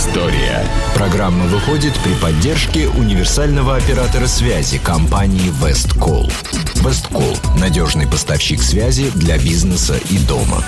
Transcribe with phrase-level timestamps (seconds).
[0.00, 0.66] История.
[0.94, 6.26] Программа выходит при поддержке универсального оператора связи компании Весткол.
[6.76, 10.64] Весткол– надежный поставщик связи для бизнеса и дома.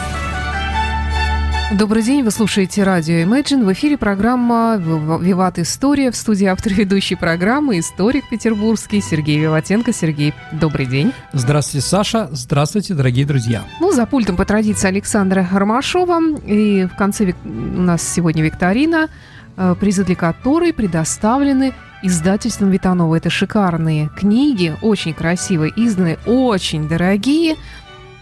[1.79, 3.65] Добрый день, вы слушаете радио Imagine.
[3.65, 6.11] В эфире программа «Виват История».
[6.11, 9.91] В студии автор ведущей программы историк петербургский Сергей Виватенко.
[9.91, 11.15] Сергей, добрый день.
[11.33, 12.29] Здравствуйте, Саша.
[12.31, 13.63] Здравствуйте, дорогие друзья.
[13.81, 16.21] Ну, за пультом по традиции Александра Ромашова.
[16.47, 19.09] И в конце у нас сегодня викторина,
[19.57, 23.15] э, призы для которой предоставлены издательством Витанова.
[23.17, 27.57] Это шикарные книги, очень красивые, изданные, очень дорогие.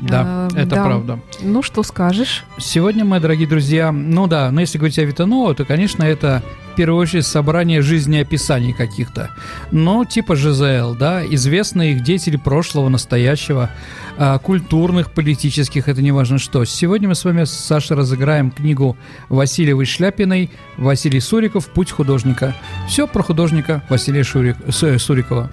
[0.01, 0.85] Да, э, это да.
[0.85, 1.21] правда.
[1.43, 2.45] Ну, что скажешь?
[2.59, 6.77] Сегодня, мои дорогие друзья, ну да, но если говорить о Витанова, то, конечно, это в
[6.77, 9.31] первую очередь собрание жизнеописаний каких-то.
[9.71, 13.71] Ну, типа ЖЗЛ, да, известные их деятели прошлого, настоящего,
[14.17, 16.65] а, культурных, политических, это не важно что.
[16.65, 18.97] Сегодня мы с вами, Саша, разыграем книгу
[19.29, 21.67] Васильевой Шляпиной «Василий Суриков.
[21.69, 22.55] Путь художника».
[22.89, 25.51] Все про художника Василия Шурик, Сурикова.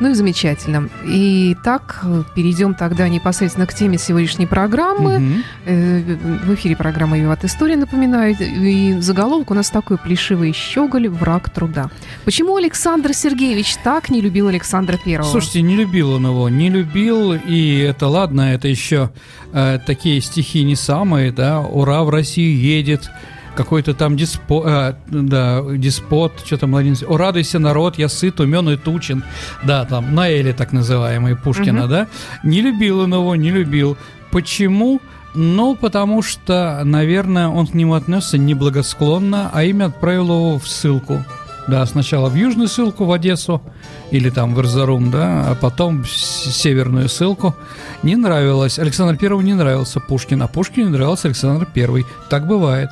[0.00, 0.88] Ну и замечательно.
[1.04, 5.16] И так перейдем тогда непосредственно к теме сегодняшней программы.
[5.16, 6.46] Угу.
[6.46, 8.36] В эфире программа «Виват История», напоминаю.
[8.38, 11.08] И заголовок у нас такой «Плешивый щеголь.
[11.08, 11.90] Враг труда».
[12.24, 15.30] Почему Александр Сергеевич так не любил Александра Первого?
[15.30, 19.10] Слушайте, не любил он его, не любил, и это ладно, это еще
[19.52, 23.10] э, такие стихи не самые, да, «Ура, в Россию едет»,
[23.54, 27.02] какой-то там диспо, э, да, диспот, что там, младенец.
[27.02, 29.24] О, радуйся, народ, я сыт, умен и тучен.
[29.62, 31.90] Да, там, Наэли так называемый, Пушкина, угу.
[31.90, 32.06] да.
[32.44, 33.96] Не любил он его, не любил.
[34.30, 35.00] Почему?
[35.34, 41.24] Ну, потому что, наверное, он к нему отнесся неблагосклонно, а имя отправил его в ссылку.
[41.68, 43.62] Да, сначала в южную ссылку в Одессу
[44.10, 47.54] или там в Эрзарум, да, а потом в северную ссылку.
[48.02, 48.78] Не нравилось.
[48.78, 52.04] Александр Первый не нравился Пушкин, а Пушкин не нравился Александр Первый.
[52.28, 52.90] Так бывает.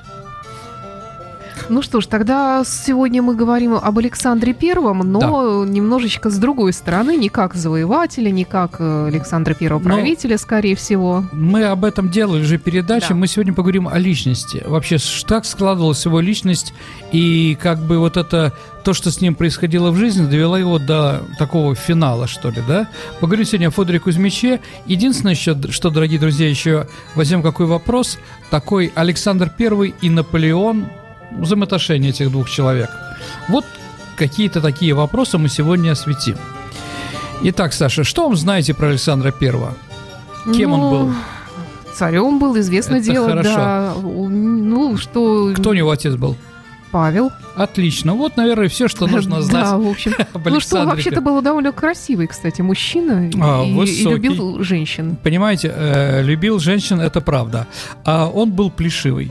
[1.71, 5.21] Ну что ж, тогда сегодня мы говорим об Александре Первом, но
[5.65, 5.71] да.
[5.71, 10.75] немножечко с другой стороны, не как завоевателя, не как э, Александра Первого правителя, но скорее
[10.75, 11.25] всего.
[11.31, 13.15] Мы об этом делали же передачи, да.
[13.15, 14.65] мы сегодня поговорим о личности.
[14.67, 14.97] Вообще,
[15.29, 16.75] как складывалась его личность
[17.13, 18.53] и как бы вот это
[18.83, 22.89] то, что с ним происходило в жизни, довело его до такого финала, что ли, да?
[23.21, 24.61] Поговорим сегодня о Федоре Кузьмиче.
[24.87, 28.19] Единственное, еще, что, дорогие друзья, еще возьмем какой вопрос.
[28.51, 30.87] Такой Александр Первый и Наполеон
[31.31, 32.91] взаимоотношения этих двух человек.
[33.49, 33.65] Вот
[34.17, 36.37] какие-то такие вопросы мы сегодня осветим.
[37.43, 39.75] Итак, Саша, что вам знаете про Александра Первого?
[40.55, 41.15] Кем ну, он был?
[41.95, 43.55] Царем был, известное Это дело, хорошо.
[43.55, 43.95] да.
[44.03, 45.53] Ну, что...
[45.57, 46.37] Кто у него отец был?
[46.91, 47.31] Павел.
[47.57, 48.15] Отлично.
[48.15, 49.65] Вот, наверное, все, что нужно знать.
[49.65, 50.13] Да, в общем.
[50.45, 55.17] Ну что, вообще-то был довольно красивый, кстати, мужчина а, и, и любил женщин.
[55.23, 57.67] Понимаете, э, любил женщин, это правда.
[58.05, 59.31] А он был плешивый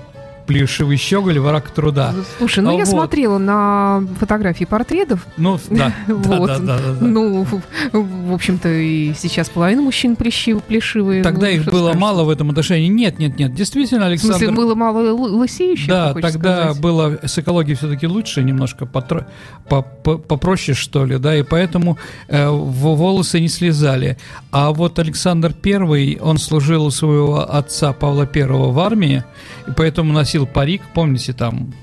[0.50, 2.12] плешивый щеголь, враг труда.
[2.40, 2.88] Слушай, ну а я вот.
[2.88, 5.28] смотрела на фотографии портретов.
[5.38, 5.94] Ну, да.
[6.08, 6.48] вот.
[6.48, 7.06] да, да, да, да.
[7.06, 7.46] Ну,
[7.94, 11.22] в общем-то, и сейчас половина мужчин плешив, плешивые.
[11.22, 12.02] Тогда ну, их было скажешь?
[12.02, 12.88] мало в этом отношении.
[12.88, 13.54] Нет, нет, нет.
[13.54, 14.38] Действительно, Александр...
[14.38, 15.88] В смысле, было мало лысеющих?
[15.88, 16.30] Да, тогда
[16.64, 16.82] сказать?
[16.82, 19.28] было с экологией все-таки лучше, немножко потро...
[19.70, 24.18] по -по попроще, что ли, да, и поэтому э, волосы не слезали.
[24.50, 29.24] А вот Александр Первый, он служил у своего отца Павла Первого в армии,
[29.68, 31.74] и поэтому носил носил парик, помните, там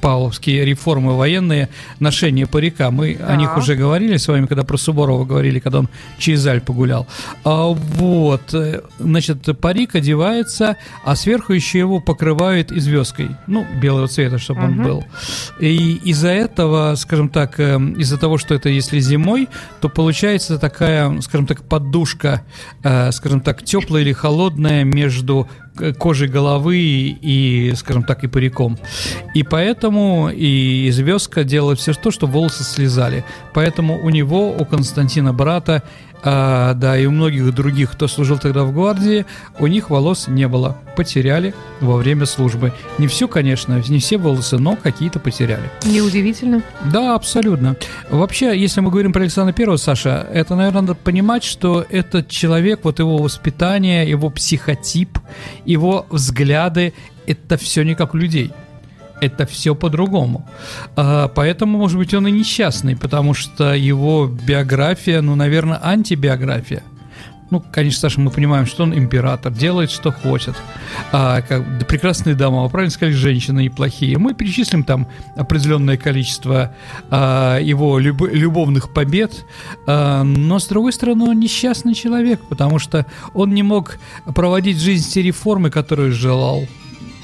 [0.00, 1.68] павловские реформы военные,
[2.00, 2.90] ношение парика.
[2.90, 3.28] Мы да.
[3.28, 5.88] о них уже говорили с вами, когда про Суборова говорили, когда он
[6.18, 7.06] через Аль погулял.
[7.44, 14.08] А, вот, э, значит, парик одевается, а сверху еще его покрывают и звездкой, ну, белого
[14.08, 14.66] цвета, чтобы угу.
[14.66, 15.04] он был.
[15.60, 19.48] И из-за этого, скажем так, э, из-за того, что это если зимой,
[19.80, 22.42] то получается такая, скажем так, подушка,
[22.82, 25.48] э, скажем так, теплая или холодная между
[25.98, 28.78] кожей головы и, скажем так, и париком.
[29.34, 33.24] И поэтому и звездка делала все то, что волосы слезали.
[33.52, 35.82] Поэтому у него, у Константина брата,
[36.26, 39.26] а, да, и у многих других, кто служил тогда в гвардии,
[39.58, 40.78] у них волос не было.
[40.96, 42.72] Потеряли во время службы.
[42.98, 45.70] Не все, конечно, не все волосы, но какие-то потеряли.
[45.84, 46.62] Неудивительно.
[46.90, 47.76] Да, абсолютно.
[48.10, 52.80] Вообще, если мы говорим про Александра Первого, Саша, это, наверное, надо понимать, что этот человек,
[52.84, 55.18] вот его воспитание, его психотип,
[55.66, 56.94] его взгляды,
[57.26, 58.52] это все не как у людей
[59.20, 60.46] это все по-другому.
[60.96, 66.82] А, поэтому, может быть, он и несчастный, потому что его биография, ну, наверное, антибиография.
[67.50, 70.56] Ну, конечно, Саша, мы понимаем, что он император, делает, что хочет.
[71.12, 74.18] А, как, да, прекрасные дома, вы правильно сказали, женщины неплохие.
[74.18, 75.06] Мы перечислим там
[75.36, 76.74] определенное количество
[77.10, 79.44] а, его люб, любовных побед,
[79.86, 83.98] а, но, с другой стороны, он несчастный человек, потому что он не мог
[84.34, 86.66] проводить жизнь те реформы, которые желал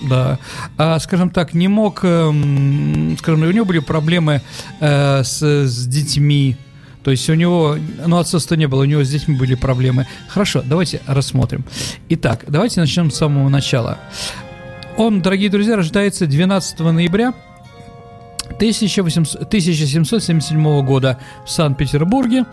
[0.02, 0.38] да.
[0.76, 4.43] А, скажем так, не мог, эм, скажем, у него были проблемы
[4.81, 6.56] э, с, с детьми,
[7.02, 7.76] то есть у него,
[8.06, 10.06] ну, отцовства не было, у него с детьми были проблемы.
[10.29, 11.64] Хорошо, давайте рассмотрим.
[12.11, 13.99] Итак, давайте начнем с самого начала.
[14.97, 17.32] Он, дорогие друзья, рождается 12 ноября
[18.56, 22.44] 1800, 1777 года в Санкт-Петербурге.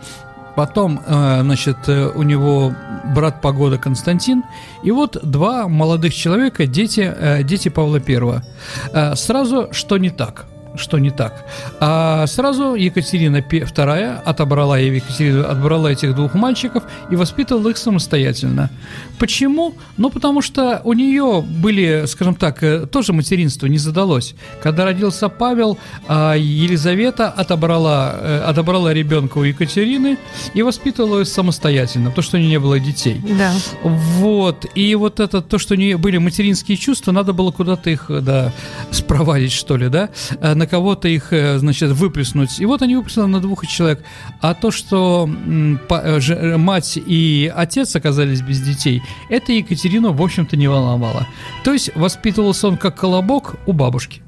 [0.56, 2.74] Потом, э, значит, э, у него
[3.14, 4.42] брат погода Константин.
[4.82, 9.16] И вот два молодых человека, дети, э, дети Павла I.
[9.16, 10.46] Сразу, что не так–
[10.78, 11.44] что не так.
[11.80, 18.70] А сразу Екатерина II отобрала, Екатерина отбрала этих двух мальчиков и воспитывала их самостоятельно.
[19.18, 19.74] Почему?
[19.96, 24.34] Ну, потому что у нее были, скажем так, э, тоже материнство не задалось.
[24.62, 30.18] Когда родился Павел, а Елизавета отобрала, э, отобрала ребенка у Екатерины
[30.54, 33.20] и воспитывала ее самостоятельно, потому что у нее не было детей.
[33.38, 33.52] Да.
[33.82, 34.66] Вот.
[34.74, 38.52] И вот это, то, что у нее были материнские чувства, надо было куда-то их, да,
[38.90, 40.10] спровадить, что ли, да,
[40.40, 42.60] э, на кого-то их, э, значит, выплеснуть.
[42.60, 44.04] И вот они выплеснули на двух человек.
[44.40, 50.68] А то, что э, мать и отец оказались без детей, это Екатерину, в общем-то, не
[50.68, 51.26] волновало.
[51.64, 54.22] То есть воспитывался он как колобок у бабушки.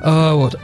[0.00, 0.60] А, вот.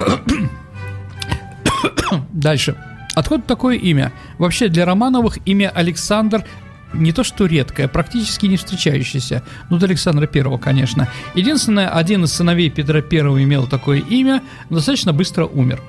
[2.33, 2.77] Дальше.
[3.15, 4.13] Откуда такое имя?
[4.39, 6.45] Вообще для Романовых имя Александр
[6.93, 9.43] не то что редкое, практически не встречающееся.
[9.71, 11.09] Ну, до Александра Первого, конечно.
[11.35, 15.83] Единственное, один из сыновей Петра Первого имел такое имя, но достаточно быстро умер.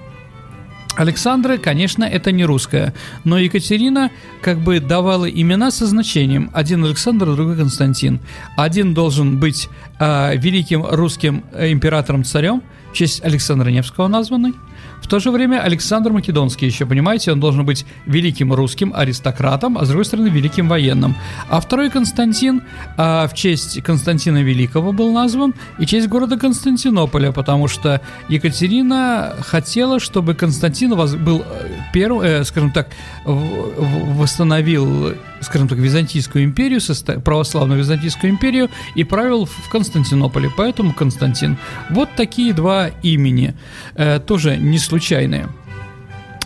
[0.96, 2.92] Александра, конечно, это не русская,
[3.24, 4.10] но Екатерина
[4.42, 6.50] как бы давала имена со значением.
[6.54, 8.20] Один Александр, другой Константин.
[8.58, 14.54] Один должен быть э, великим русским императором-царем, в честь Александра Невского названный–
[15.02, 19.86] в то же время Александр Македонский еще, понимаете, он должен быть великим русским аристократом, а
[19.86, 21.16] с другой стороны великим военным.
[21.50, 22.64] А второй Константин
[22.98, 30.00] а, в честь Константина Великого был назван и честь города Константинополя, потому что Екатерина хотела,
[30.00, 32.90] чтобы Константин был э, первым, э, скажем так,
[33.28, 36.80] восстановил скажем так, Византийскую империю,
[37.22, 41.58] православную Византийскую империю и правил в Константинополе, поэтому Константин.
[41.90, 43.54] Вот такие два имени,
[43.96, 45.50] э, тоже не случайные.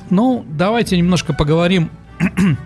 [0.09, 1.89] Ну, давайте немножко поговорим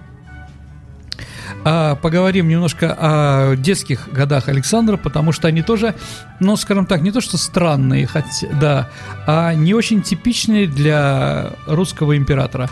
[1.64, 5.94] а, поговорим немножко о детских годах Александра, потому что они тоже,
[6.40, 8.90] ну, скажем так, не то что странные, хотя, да,
[9.28, 12.70] а не очень типичные для русского императора.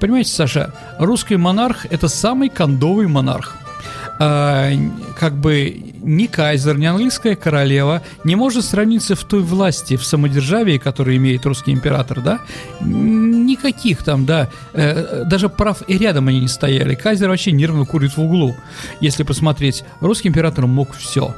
[0.00, 3.56] Понимаете, Саша, русский монарх– это самый кондовый монарх.
[4.18, 4.70] А,
[5.18, 10.78] как бы ни кайзер, ни английская королева не может сравниться в той власти, в самодержавии,
[10.78, 12.40] которую имеет русский император, да?
[12.80, 16.94] Никаких там, да, э, даже прав и рядом они не стояли.
[16.94, 18.56] Кайзер вообще нервно курит в углу.
[19.00, 21.34] Если посмотреть, русский император мог все.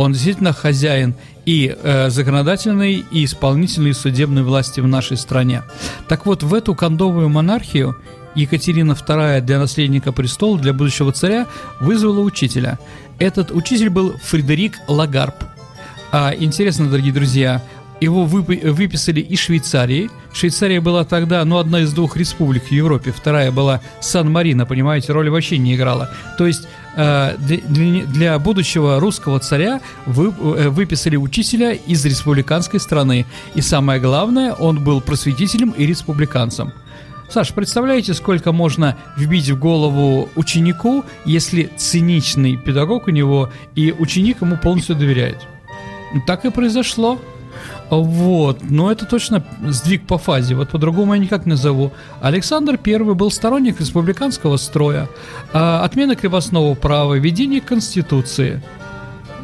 [0.00, 1.14] Он действительно хозяин
[1.44, 5.62] и э, законодательной, и исполнительной, судебной власти в нашей стране.
[6.08, 7.98] Так вот, в эту кондовую монархию
[8.34, 11.46] Екатерина II для наследника престола, для будущего царя,
[11.80, 12.78] вызвала учителя.
[13.18, 15.34] Этот учитель был Фредерик Лагарб.
[16.12, 17.62] А, интересно, дорогие друзья,
[18.00, 20.08] его выписали из Швейцарии.
[20.32, 25.28] Швейцария была тогда, ну, одна из двух республик в Европе, вторая была Сан-Марино, понимаете, роли
[25.28, 26.08] вообще не играла.
[26.38, 33.26] То есть для, для будущего русского царя вы, э, выписали учителя из республиканской страны.
[33.54, 36.72] И самое главное, он был просветителем и республиканцем.
[37.28, 44.42] Саш, представляете, сколько можно вбить в голову ученику, если циничный педагог у него и ученик
[44.42, 45.38] ему полностью доверяет?
[46.26, 47.20] Так и произошло.
[47.90, 51.92] Вот, но это точно сдвиг по фазе, вот по-другому я никак не назову.
[52.20, 55.08] Александр I был сторонник республиканского строя,
[55.52, 58.62] а, отмена крепостного права, введение Конституции.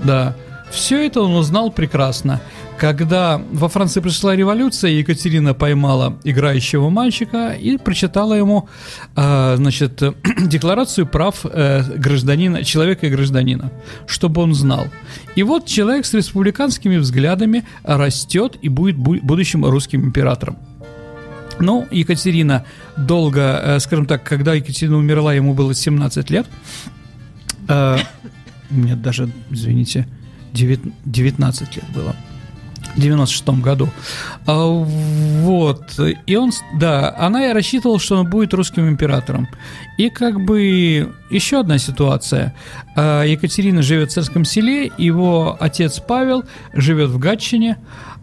[0.05, 0.37] Да,
[0.71, 2.41] все это он узнал прекрасно.
[2.78, 8.68] Когда во Франции пришла революция, Екатерина поймала играющего мальчика и прочитала ему,
[9.16, 10.02] э, значит,
[10.47, 13.73] декларацию прав э, гражданина, человека и гражданина,
[14.06, 14.88] чтобы он знал.
[15.37, 20.59] И вот человек с республиканскими взглядами растет и будет будущим русским императором.
[21.59, 22.66] Ну, Екатерина
[22.99, 26.47] долго, э, скажем так, когда Екатерина умерла, ему было 17 лет.
[27.68, 27.97] Э,
[28.71, 30.06] нет, даже, извините,
[30.52, 32.14] 19 лет было.
[32.97, 33.88] 96 году.
[34.47, 35.99] А, вот.
[36.26, 39.49] И он, да, она и рассчитывала, что он будет русским императором.
[39.99, 42.55] И как бы еще одна ситуация.
[42.95, 47.79] А, Екатерина живет в царском селе, его отец Павел живет в Гатчине,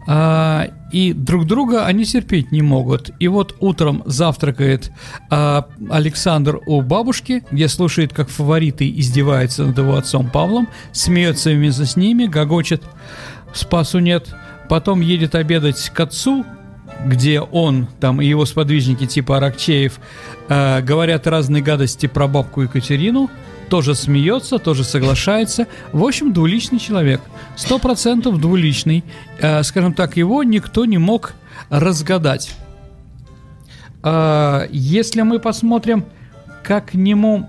[0.06, 3.10] а, и друг друга они терпеть не могут.
[3.18, 4.92] И вот утром завтракает
[5.28, 11.96] Александр у бабушки, где слушает, как фавориты издеваются над его отцом Павлом, смеется вместе с
[11.96, 12.82] ними, гогочет.
[13.52, 14.34] спасу нет.
[14.68, 16.44] Потом едет обедать к отцу,
[17.04, 19.98] где он, там и его сподвижники типа Аракчеев
[20.48, 23.30] э, говорят разные гадости про бабку Екатерину,
[23.68, 25.66] тоже смеется, тоже соглашается.
[25.92, 27.20] В общем, двуличный человек.
[27.56, 29.04] Сто процентов двуличный.
[29.40, 31.34] Э, скажем так, его никто не мог
[31.70, 32.54] разгадать.
[34.02, 36.04] Э, если мы посмотрим,
[36.62, 37.48] как к нему,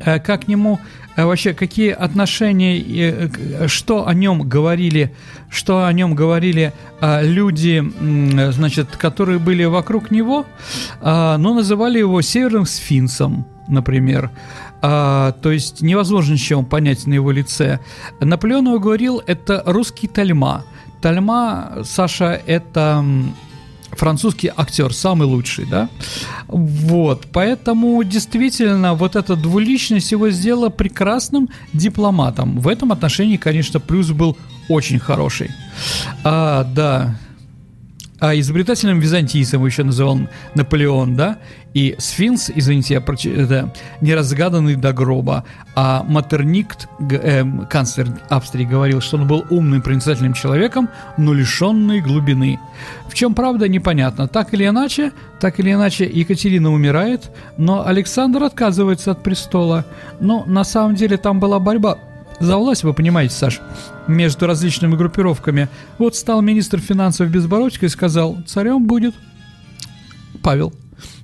[0.00, 0.78] э, как к нему
[1.24, 5.14] вообще какие отношения, э, что о нем говорили,
[5.48, 7.82] что о нем говорили люди,
[8.52, 10.44] значит, которые были вокруг него,
[11.00, 14.30] ну, называли его северным сфинксом, например.
[14.82, 17.80] А, то есть невозможно ничего понять на его лице.
[18.20, 20.64] Наполеонов говорил, это русский Тальма.
[21.00, 23.04] Тальма, Саша, это
[23.98, 25.88] французский актер, самый лучший, да?
[26.48, 32.60] Вот, поэтому действительно вот эта двуличность его сделала прекрасным дипломатом.
[32.60, 34.36] В этом отношении, конечно, плюс был
[34.68, 35.50] очень хороший.
[36.24, 37.18] А, да,
[38.18, 40.20] а изобретательным византийцем еще называл
[40.54, 41.38] Наполеон, да,
[41.74, 43.26] и сфинкс, извините, я проч...
[43.26, 43.70] это
[44.00, 45.44] неразгаданный до гроба,
[45.74, 52.58] а Матерникт, э, канцлер Австрии, говорил, что он был умным, проницательным человеком, но лишенный глубины.
[53.08, 54.26] В чем правда, непонятно.
[54.26, 59.84] Так или иначе, так или иначе, Екатерина умирает, но Александр отказывается от престола.
[60.18, 61.98] Но на самом деле там была борьба
[62.40, 63.60] за власть, вы понимаете, Саш,
[64.06, 65.68] между различными группировками.
[65.98, 69.14] Вот стал министр финансов Безбородько и сказал, царем будет
[70.42, 70.72] Павел.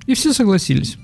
[0.05, 0.97] И все согласились.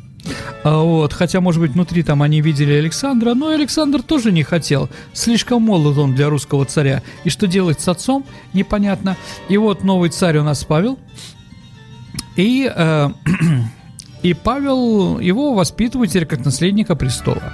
[0.64, 4.90] А вот, хотя, может быть, внутри там они видели Александра, но Александр тоже не хотел.
[5.14, 7.02] Слишком молод он для русского царя.
[7.24, 9.16] И что делать с отцом, непонятно.
[9.48, 11.00] И вот новый царь у нас Павел.
[12.36, 13.10] И, э,
[14.24, 17.54] и Павел его воспитывает теперь как наследника престола.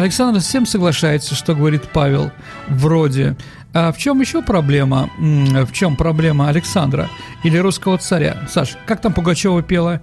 [0.00, 2.30] Александр совсем соглашается, что говорит Павел,
[2.68, 3.36] вроде.
[3.72, 5.10] А в чем еще проблема?
[5.18, 7.08] В чем проблема Александра
[7.44, 8.36] или русского царя?
[8.48, 10.00] Саш, как там Пугачева пела?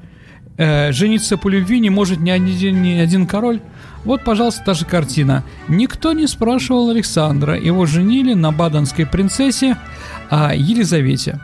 [0.57, 3.61] Э, «Жениться по любви не может ни один, ни один король».
[4.05, 5.43] Вот, пожалуйста, та же картина.
[5.67, 7.59] Никто не спрашивал Александра.
[7.59, 9.77] Его женили на баденской принцессе
[10.29, 11.41] а, Елизавете.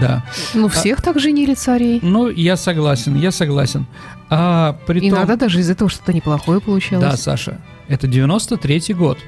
[0.00, 0.24] Да.
[0.54, 2.00] Ну, всех а, так женили царей.
[2.02, 3.86] Ну, я согласен, я согласен.
[4.30, 7.10] А, при Иногда даже из-за того, что-то неплохое получалось.
[7.10, 7.58] Да, Саша,
[7.88, 9.18] это 93-й год.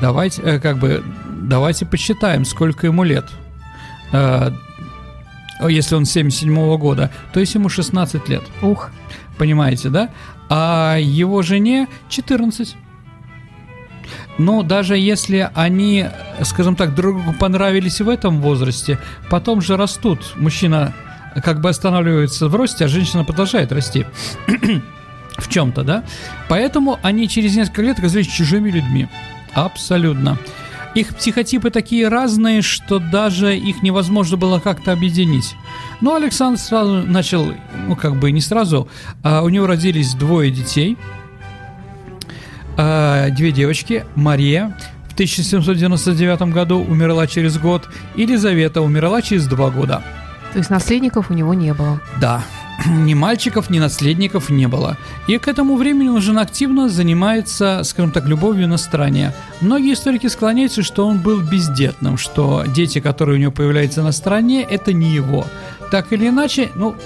[0.00, 1.02] Давайте, э, как бы,
[1.42, 3.26] давайте посчитаем, сколько ему лет.
[4.12, 4.50] Э,
[5.68, 8.42] если он 77-го года, то есть ему 16 лет.
[8.62, 8.90] Ух.
[9.38, 10.10] Понимаете, да?
[10.48, 12.76] А его жене 14.
[14.38, 16.06] Но даже если они,
[16.42, 18.98] скажем так, друг другу понравились в этом возрасте,
[19.30, 20.34] потом же растут.
[20.36, 20.94] Мужчина
[21.42, 24.06] как бы останавливается в росте, а женщина продолжает расти.
[25.38, 26.04] в чем-то, да?
[26.48, 29.08] Поэтому они через несколько лет оказались чужими людьми.
[29.54, 30.38] Абсолютно.
[30.94, 35.54] Их психотипы такие разные, что даже их невозможно было как-то объединить.
[36.02, 37.54] Но Александр сразу начал,
[37.86, 38.88] ну как бы не сразу,
[39.22, 40.98] а у него родились двое детей–
[42.76, 44.76] э, две девочки, Мария
[45.08, 47.86] в 1799 году умерла через год,
[48.16, 50.02] и Елизавета умерла через два года.
[50.52, 52.00] То есть наследников у него не было?
[52.18, 52.42] Да,
[52.86, 54.96] ни мальчиков, ни наследников не было.
[55.26, 59.34] И к этому времени он уже активно занимается, скажем так, любовью на стороне.
[59.60, 64.62] Многие историки склоняются, что он был бездетным, что дети, которые у него появляются на стороне,
[64.62, 65.46] это не его.
[65.90, 66.96] Так или иначе, ну,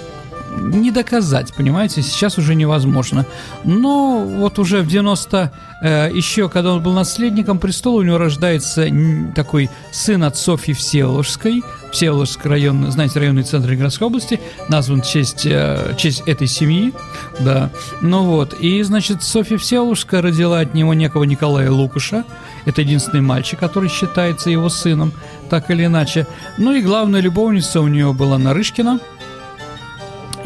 [0.57, 3.25] не доказать, понимаете, сейчас уже невозможно.
[3.63, 8.87] Но вот уже в 90 э, еще, когда он был наследником престола, у него рождается
[9.35, 15.45] такой сын от Софьи Всеволожской, Всеволожский район, знаете, районный центр Ленинградской области, назван в честь,
[15.45, 16.93] э, честь этой семьи,
[17.39, 17.69] да.
[18.01, 22.25] Ну вот, и, значит, Софья Всеволожская родила от него некого Николая Лукаша,
[22.65, 25.13] это единственный мальчик, который считается его сыном,
[25.49, 26.27] так или иначе.
[26.57, 28.99] Ну и главная любовница у нее была Нарышкина,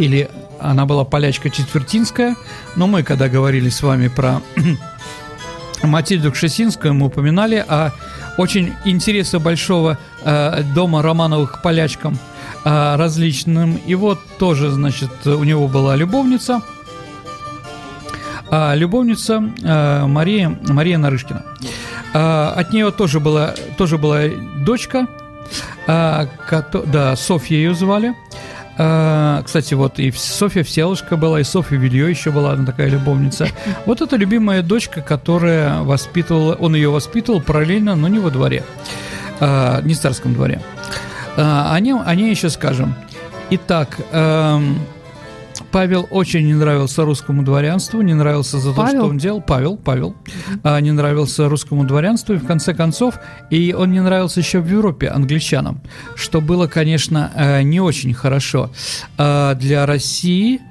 [0.01, 0.29] или
[0.60, 2.36] она была полячка четвертинская,
[2.75, 4.41] но мы, когда говорили с вами про
[5.84, 7.91] Матильду Кшесинскую, мы упоминали о
[8.38, 12.17] очень интересе большого э, дома Романовых к полячкам
[12.65, 13.75] э, различным.
[13.86, 16.62] И вот тоже, значит, у него была любовница,
[18.50, 21.43] э, любовница э, Мария, Мария Нарышкина.
[22.13, 24.22] Э, от нее тоже была, тоже была
[24.65, 25.08] дочка,
[25.86, 28.15] э, кото, да, Софья ее звали.
[28.84, 33.48] А, кстати, вот и Софья Всеволожка была, и Софья Вильё еще была одна такая любовница.
[33.86, 38.64] Вот это любимая дочка, которая воспитывала, он ее воспитывал параллельно, но не во дворе,
[39.40, 40.62] а, не в царском дворе.
[41.38, 42.96] О, нем, о ней еще скажем.
[43.52, 44.80] Итак, эм,
[45.72, 49.01] Павел очень не нравился русскому дворянству, не нравился за то, Павел?
[49.01, 49.42] что он делал.
[49.42, 50.16] Павел, Павел,
[50.63, 54.68] а, не нравился русскому дворянству, и в конце концов, и он не нравился еще в
[54.70, 55.82] Европе англичанам,
[56.16, 58.70] что было, конечно, э, не очень хорошо
[59.18, 60.62] А, для России.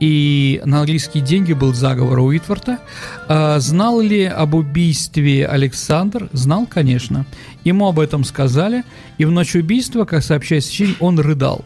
[0.00, 2.80] И на английские деньги был заговор Уитворта.
[3.28, 6.28] А, знал ли об убийстве Александр?
[6.32, 7.24] Знал, конечно.
[7.62, 8.82] Ему об этом сказали,
[9.18, 11.64] и в ночь убийства, как сообщает священник, он рыдал.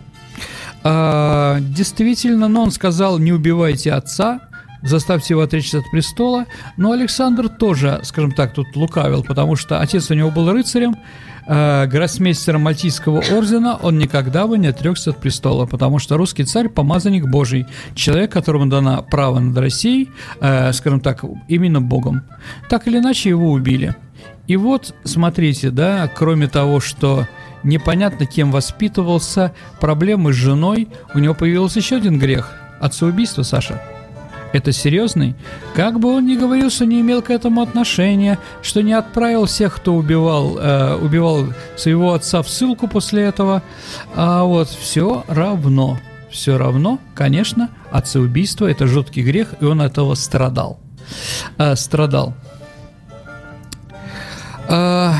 [0.89, 4.43] А, действительно, но он сказал, не убивайте отца,
[4.85, 6.47] заставьте его отречься от престола.
[6.77, 10.97] Но Александр тоже, скажем так, тут лукавил, потому что отец у него был рыцарем,
[11.49, 16.69] э, гроссмейстером Мальтийского ордена, он никогда бы не отрекся от престола, потому что русский царь–
[16.71, 17.67] помазанник Божий,
[17.97, 22.23] человек, которому дано право над Россией, э, скажем так, именно Богом.
[22.69, 23.97] Так или иначе, его убили.
[24.47, 27.27] И вот, смотрите, да, кроме того, что
[27.67, 33.83] непонятно кем воспитывался, проблемы с женой, у него появился еще один грех– отцеубийство, Саша.
[34.53, 35.35] Это серьезный?
[35.75, 39.77] Как бы он ни говорил, что не имел к этому отношения, что не отправил всех,
[39.77, 43.63] кто убивал, э, убивал своего отца в ссылку после этого,
[44.15, 45.99] а вот все равно,
[46.31, 50.79] все равно, конечно, отцеубийство– это жуткий грех, и он от этого страдал.
[51.59, 52.35] Э, страдал.
[54.69, 55.13] Э,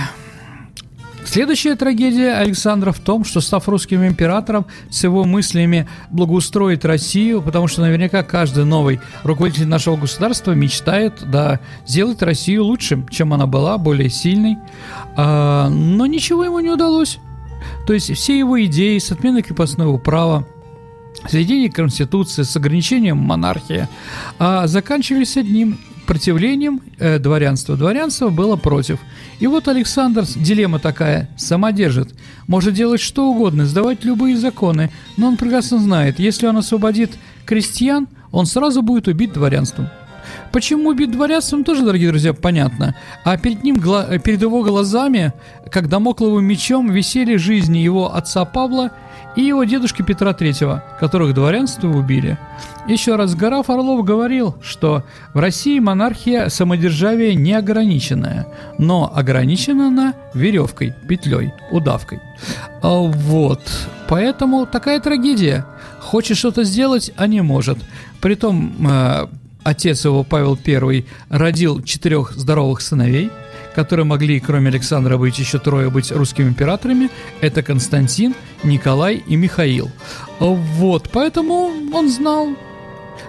[1.27, 7.67] Следующая трагедия Александра в том, что став русским императором, с его мыслями благоустроить Россию, потому
[7.67, 13.77] что наверняка каждый новый руководитель нашего государства мечтает да, сделать Россию лучшим, чем она была,
[13.77, 14.57] более сильной.
[15.17, 17.19] А, но ничего ему не удалось.
[17.89, 20.47] То есть все его идеи с отменой крепостного права,
[21.29, 23.89] с введением Конституции, с ограничением монархии,
[24.39, 27.77] а, заканчивались одним противлением э, дворянства.
[27.77, 28.99] Дворянство было против.
[29.39, 32.15] И вот Александр, дилемма такая, сама держит.
[32.47, 38.09] Может делать что угодно, сдавать любые законы, но он прекрасно знает, если он освободит крестьян,
[38.33, 39.89] он сразу будет убит дворянством.
[40.53, 42.97] Почему убит дворянством, тоже, дорогие друзья, понятно.
[43.25, 45.33] А перед ним, гла- перед его глазами,
[45.71, 48.91] как домокловым мечом, висели жизни его отца Павла
[49.37, 52.39] и его дедушки Петра Третьего, которых дворянство убили.
[52.89, 58.47] Еще раз Гараф Орлов говорил, что в России монархия самодержавие неограниченная,
[58.79, 62.21] но ограничена она веревкой, петлей, удавкой.
[62.83, 63.61] А Вот,
[64.09, 65.67] поэтому такая трагедия.
[66.01, 67.79] Хочет что-то сделать, а не может.
[68.21, 69.27] Притом э,
[69.65, 73.31] отец его, Павел I, родил четырех здоровых сыновей,
[73.77, 77.11] которые могли, кроме Александра, быть еще трое быть русскими императорами.
[77.43, 78.35] Это Константин,
[78.65, 79.91] Николай и Михаил.
[80.41, 82.49] Вот, поэтому он знал,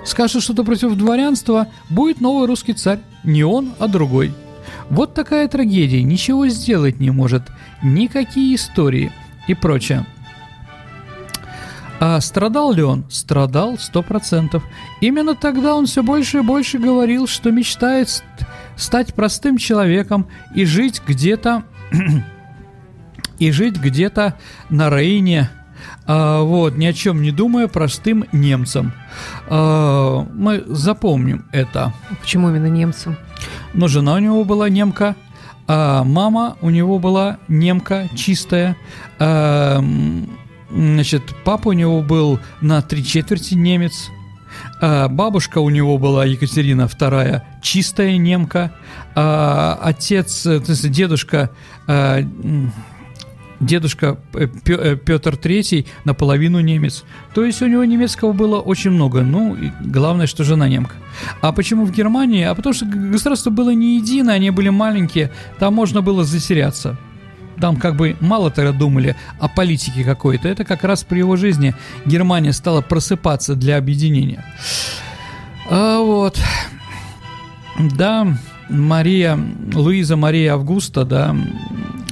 [0.05, 2.99] скажет что-то против дворянства, будет новый русский царь.
[3.25, 4.33] Не он, а другой.
[4.89, 7.43] Вот такая трагедия, ничего сделать не может,
[7.83, 9.11] никакие истории
[9.49, 10.05] и прочее.
[11.99, 13.05] А страдал ли он?
[13.09, 14.63] Страдал сто процентов.
[15.01, 18.23] Именно тогда он все больше и больше говорил, что мечтает ст-
[18.75, 21.63] стать простым человеком и жить где-то
[23.39, 24.35] и жить где-то
[24.69, 25.49] на Рейне,
[26.05, 28.93] а, вот, ни о чем не думая, простым немцам.
[29.47, 31.93] А, мы запомним это.
[32.21, 33.17] Почему именно немцам?
[33.73, 35.15] Но жена у него была немка,
[35.67, 38.77] а мама у него была немка чистая.
[39.19, 39.83] А,
[40.69, 44.09] значит, папа у него был на три четверти немец.
[44.81, 48.73] А бабушка у него была Екатерина II, чистая немка.
[49.15, 51.49] А отец, э, то есть дедушка,
[51.87, 52.21] а,
[53.59, 57.03] дедушка э, Петр III наполовину немец.
[57.33, 59.21] То есть у него немецкого было очень много.
[59.21, 60.95] Ну, и главное, что жена немка.
[61.41, 62.43] А почему в Германии?
[62.43, 66.97] А потому что государство было не единое, они были маленькие, там можно было затеряться.
[67.59, 70.47] Там как бы мало тогда думали о политике какой-то.
[70.47, 71.73] Это как раз при его жизни
[72.05, 74.45] Германия стала просыпаться для объединения.
[75.69, 76.39] А вот.
[77.79, 78.27] Да,
[78.69, 79.39] Мария,
[79.73, 81.35] Луиза Мария Августа, да,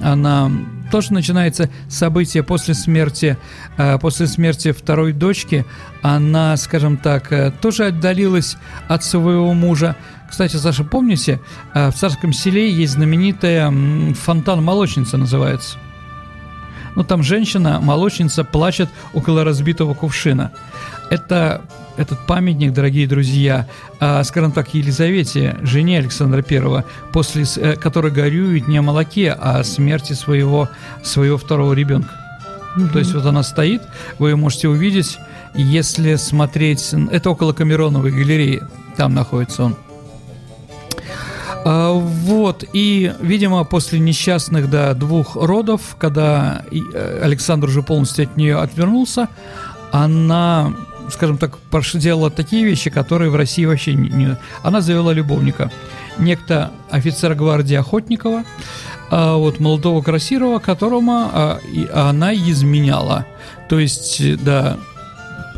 [0.01, 0.51] она
[0.91, 3.37] тоже начинается событие после смерти,
[3.77, 5.65] э, после смерти второй дочки.
[6.01, 9.95] Она, скажем так, э, тоже отдалилась от своего мужа.
[10.29, 11.39] Кстати, Саша, помните,
[11.73, 13.71] э, в Царском селе есть знаменитая
[14.13, 15.77] фонтан-молочница называется.
[16.95, 20.51] Ну, там женщина, молочница, плачет около разбитого кувшина.
[21.09, 21.61] Это
[21.97, 23.67] этот памятник, дорогие друзья,
[23.99, 29.59] а, скажем так, Елизавете, жене Александра I, после, э, которая горюет не о молоке, а
[29.59, 30.69] о смерти своего,
[31.03, 32.09] своего второго ребенка.
[32.91, 33.83] То есть вот она стоит,
[34.19, 35.17] вы ее можете увидеть,
[35.53, 38.63] если смотреть, это около Камероновой галереи,
[38.97, 39.75] там находится он.
[41.65, 48.37] А, Вот, и, видимо, после несчастных, да, двух родов, когда э, Александр уже полностью от
[48.37, 49.27] нее отвернулся,
[49.91, 50.73] она
[51.11, 51.59] скажем так,
[51.93, 54.37] делала такие вещи, которые в России вообще не...
[54.63, 55.71] Она завела любовника.
[56.17, 58.43] Некто офицер гвардии Охотникова,
[59.11, 63.25] а, вот молодого красивого, которому а, и, она изменяла.
[63.69, 64.77] То есть, да,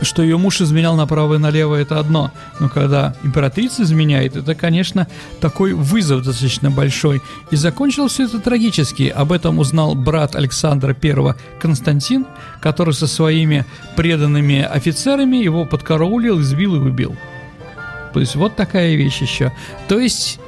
[0.02, 2.32] что ее муж изменял направо и налево, это одно.
[2.60, 5.08] Но когда императрица изменяет, это, конечно,
[5.40, 7.22] такой вызов достаточно большой.
[7.52, 9.14] И закончилось все это трагически.
[9.16, 12.26] Об этом узнал брат Александра I Константин,
[12.62, 17.16] который со своими преданными офицерами его подкараулил, избил и убил.
[18.14, 19.52] То есть вот такая вещь еще.
[19.88, 20.40] То есть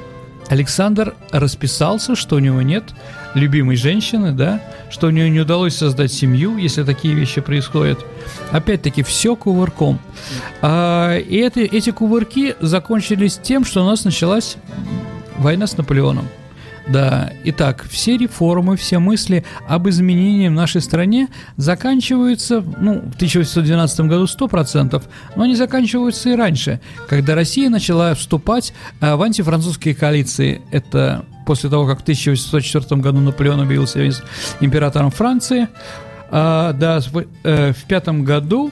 [0.48, 2.92] Александр расписался, что у него нет
[3.34, 4.60] любимой женщины, да,
[4.90, 8.04] что у нее не удалось создать семью, если такие вещи происходят.
[8.50, 9.98] Опять-таки, все кувырком.
[10.60, 14.56] А, и это, эти кувырки закончились тем, что у нас началась
[15.38, 16.26] война с Наполеоном.
[16.88, 24.00] Да, итак, все реформы, все мысли об изменении в нашей стране заканчиваются, ну, в 1812
[24.00, 25.02] году 100%,
[25.36, 30.62] но они заканчиваются и раньше, когда Россия начала вступать э, в антифранцузские коалиции.
[30.72, 34.08] Это после того, как в 1804 году Наполеон объявился
[34.60, 35.66] императором Франции.
[36.30, 38.70] А, да, в, э, в пятом году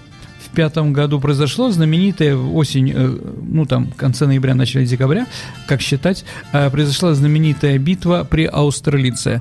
[0.48, 5.26] в пятом году произошло знаменитая осень, э, ну там, конце ноября, начале декабря,
[5.66, 9.40] как считать, э, произошла знаменитая битва при Аустерлице.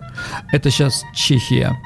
[0.52, 1.78] Это сейчас Чехия.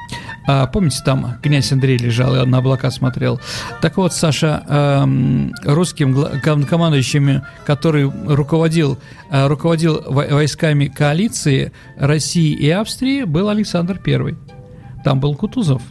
[0.46, 3.40] А, помните, там князь Андрей лежал и на облака смотрел.
[3.80, 6.14] Так вот, Саша, эм, русским
[6.66, 8.98] командующим, который руководил,
[9.30, 14.36] э, руководил войсками коалиции России и Австрии, был Александр I.
[15.04, 15.82] Там был Кутузов.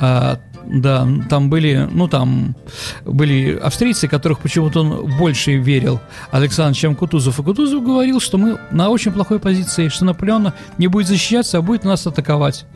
[0.00, 2.56] А, да, там были, ну там
[3.04, 7.38] были австрийцы, которых почему-то он больше верил, Александр, чем Кутузов.
[7.38, 11.62] И Кутузов говорил, что мы на очень плохой позиции, что Наполеон не будет защищаться, а
[11.62, 12.66] будет нас атаковать.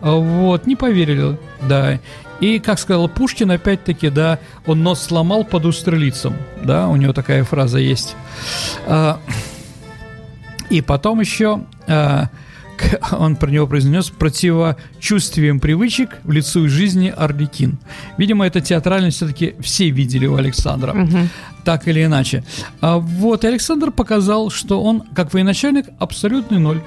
[0.00, 1.98] А вот, не поверили, да.
[2.40, 7.42] И, как сказал Пушкин, опять-таки, да, он нос сломал под устрелицем, да, у него такая
[7.42, 8.14] фраза есть.
[8.86, 9.20] А,
[10.70, 11.60] и потом еще
[13.12, 17.78] он про него произнес противочувствием привычек в лицу и жизни Орликин.
[18.16, 20.92] Видимо, это театральность все-таки все видели у Александра.
[20.92, 21.18] Угу.
[21.64, 22.44] Так или иначе.
[22.80, 26.80] А вот и Александр показал, что он, как военачальник, абсолютный ноль.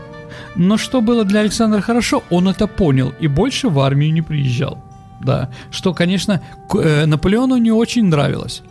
[0.56, 4.84] Но что было для Александра хорошо, он это понял и больше в армию не приезжал.
[5.20, 6.41] Да, что, конечно,
[6.74, 8.63] э, Наполеону не очень нравилось.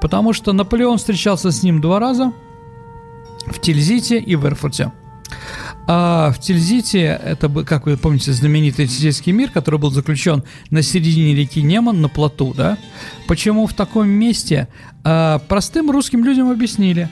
[0.00, 2.32] Потому что Наполеон встречался с ним два раза
[3.46, 4.90] в Тильзите и в Эрфурте.
[5.86, 11.34] А в Тильзите, это, как вы помните, знаменитый Тильзитский мир, который был заключен на середине
[11.34, 12.76] реки Неман, на плоту, да?
[13.26, 14.68] Почему в таком месте?
[15.04, 17.08] А, простым русским людям объяснили.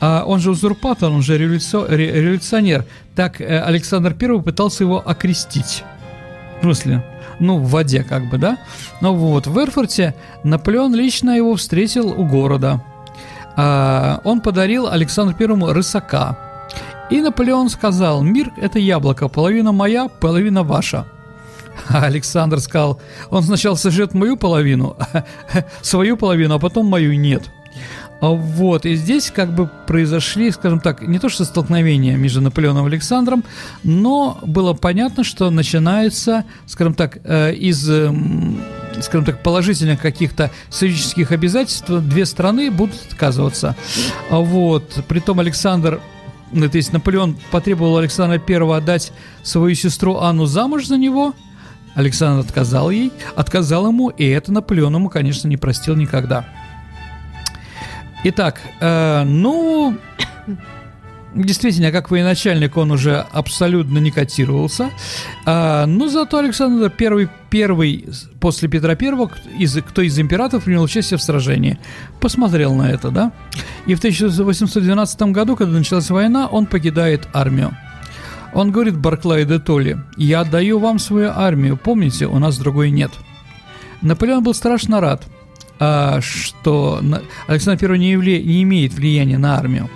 [0.00, 2.86] А он же узурпатор, он же революционер.
[3.14, 5.84] Так э, Александр I пытался его окрестить.
[6.62, 7.04] Смысле?
[7.38, 8.58] Ну, в воде как бы, да?
[9.00, 12.84] Ну вот, в Эрфурте Наполеон лично его встретил у города.
[13.56, 16.38] А, он подарил Александру Первому рысака–
[17.10, 21.06] и Наполеон сказал, мир– это яблоко, половина моя, половина ваша.
[21.88, 24.96] А Александр сказал, он сначала сожжет мою половину,
[25.82, 27.50] свою половину, а потом мою нет.
[28.20, 32.84] А вот, и здесь как бы произошли, скажем так, не то что столкновения между Наполеоном
[32.86, 33.44] и Александром,
[33.82, 37.88] но было понятно, что начинается, скажем так, э, из
[39.00, 43.76] скажем так, положительных каких-то союзнических обязательств две страны будут отказываться.
[44.30, 46.00] А вот, притом Александр
[46.52, 51.34] ну, то есть Наполеон потребовал Александра I отдать свою сестру Анну замуж за него.
[51.94, 56.46] Александр отказал ей, отказал ему, и это Наполеон ему, конечно, не простил никогда.
[58.22, 59.96] Итак, э, ну,
[61.34, 64.90] действительно, как военачальник он уже абсолютно не котировался.
[65.46, 68.06] А, но зато Александр первый, первый
[68.40, 71.78] после Петра Первого, из, кто из императоров принял участие в сражении.
[72.20, 73.32] Посмотрел на это, да?
[73.86, 77.76] И в 1812 году, когда началась война, он покидает армию.
[78.52, 83.12] Он говорит Барклай де Толли, «Я отдаю вам свою армию, помните, у нас другой нет».
[84.02, 85.22] Наполеон был страшно рад,
[86.20, 87.02] что
[87.46, 88.40] Александр I не, явля...
[88.42, 89.88] не имеет влияния на армию.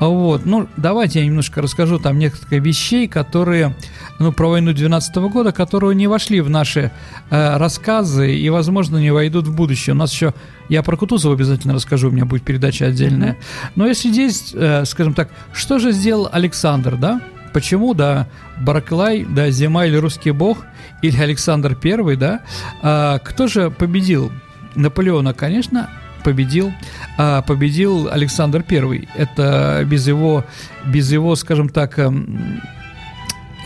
[0.00, 3.76] Вот, ну, давайте я немножко расскажу там несколько вещей, которые,
[4.18, 6.90] ну, про войну 12 года, которые не вошли в наши
[7.30, 9.94] э, рассказы и, возможно, не войдут в будущее.
[9.94, 10.34] У нас еще,
[10.68, 13.32] я про Кутузова обязательно расскажу, у меня будет передача отдельная.
[13.32, 13.70] Mm-hmm.
[13.76, 17.20] Но если здесь, э, скажем так, что же сделал Александр, да?
[17.52, 18.26] Почему, да,
[18.60, 20.58] Барклай, да, Зима или Русский Бог,
[21.02, 22.40] или Александр Первый, да?
[22.82, 24.32] А, кто же победил?
[24.74, 25.90] Наполеона, конечно,
[26.24, 26.72] победил,
[27.18, 29.08] а победил Александр I.
[29.14, 30.44] Это без его,
[30.86, 32.60] без его, скажем так, эм,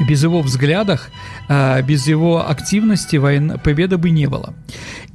[0.01, 1.11] без его взглядах,
[1.49, 4.55] а, без его активности война, победы бы не было.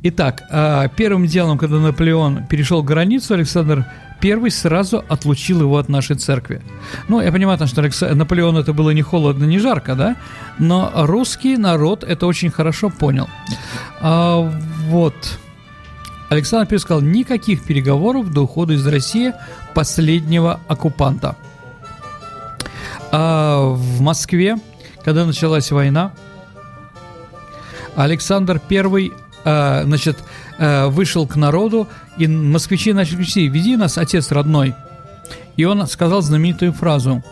[0.03, 3.85] Итак, а, первым делом, когда Наполеон перешел границу, Александр
[4.21, 6.61] I сразу отлучил его от нашей церкви.
[7.09, 8.15] Ну, я понимаю, что.
[8.15, 10.15] Наполеон это было не холодно, не жарко, да?
[10.59, 13.27] Но русский народ это очень хорошо понял.
[14.01, 14.49] А,
[14.89, 15.39] вот.
[16.33, 19.33] Александр сказал, никаких переговоров до ухода из России
[19.73, 21.35] последнего оккупанта.
[23.11, 24.57] А в Москве
[25.03, 26.13] когда началась война,
[27.95, 29.11] Александр I
[29.43, 30.17] э, значит,
[30.57, 34.73] э, вышел к народу, и москвичи начали кричать «Веди нас, отец родной!»
[35.57, 37.23] И он сказал знаменитую фразу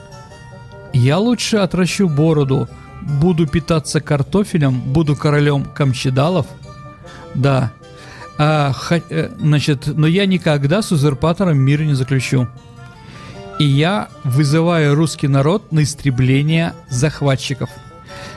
[0.93, 2.67] «Я лучше отращу бороду,
[3.01, 6.45] буду питаться картофелем, буду королем камчедалов».
[7.33, 7.71] Да,
[8.37, 12.47] а, х, э, значит, но я никогда с узурпатором мир не заключу
[13.61, 17.69] и я вызываю русский народ на истребление захватчиков.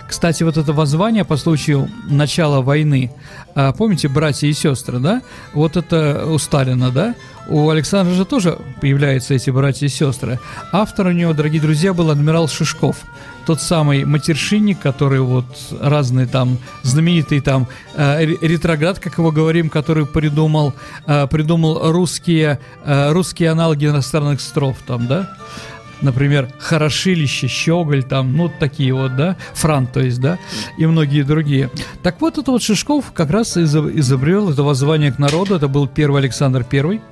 [0.06, 3.10] Кстати, вот это воззвание по случаю начала войны,
[3.54, 5.22] а, помните, братья и сестры, да?
[5.54, 7.14] Вот это у Сталина, да?
[7.46, 10.40] У Александра же тоже появляются эти братья и сестры.
[10.72, 12.96] Автор у него, дорогие друзья, был адмирал Шишков.
[13.44, 15.44] Тот самый матершинник, который вот
[15.78, 20.72] разный там, знаменитый там э, ретроград, как его говорим, который придумал,
[21.06, 25.36] э, придумал русские, э, русские аналоги иностранных стров там, да,
[26.00, 30.38] например, Хорошилище, Щеголь, там, ну, такие вот, да, Франт, то есть, да,
[30.78, 31.70] и многие другие.
[32.02, 36.22] Так вот, это вот Шишков как раз изобрел это воззвание к народу, это был первый
[36.22, 37.02] Александр Первый,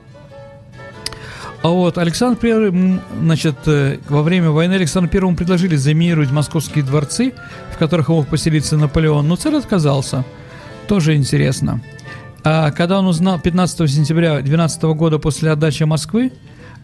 [1.63, 7.33] а вот Александр I, значит, э, во время войны Александру Первому предложили заминировать московские дворцы,
[7.73, 10.25] в которых мог поселиться Наполеон, но царь отказался.
[10.89, 11.81] Тоже интересно.
[12.43, 16.33] А когда он узнал 15 сентября 12 года после отдачи Москвы,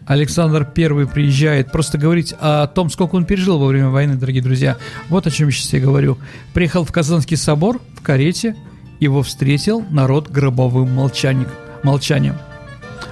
[0.05, 4.77] Александр I приезжает просто говорить о том, сколько он пережил во время войны, дорогие друзья.
[5.09, 6.17] Вот о чем я сейчас я говорю.
[6.53, 8.55] Приехал в Казанский собор в карете,
[9.01, 12.37] его встретил народ гробовым молчанием.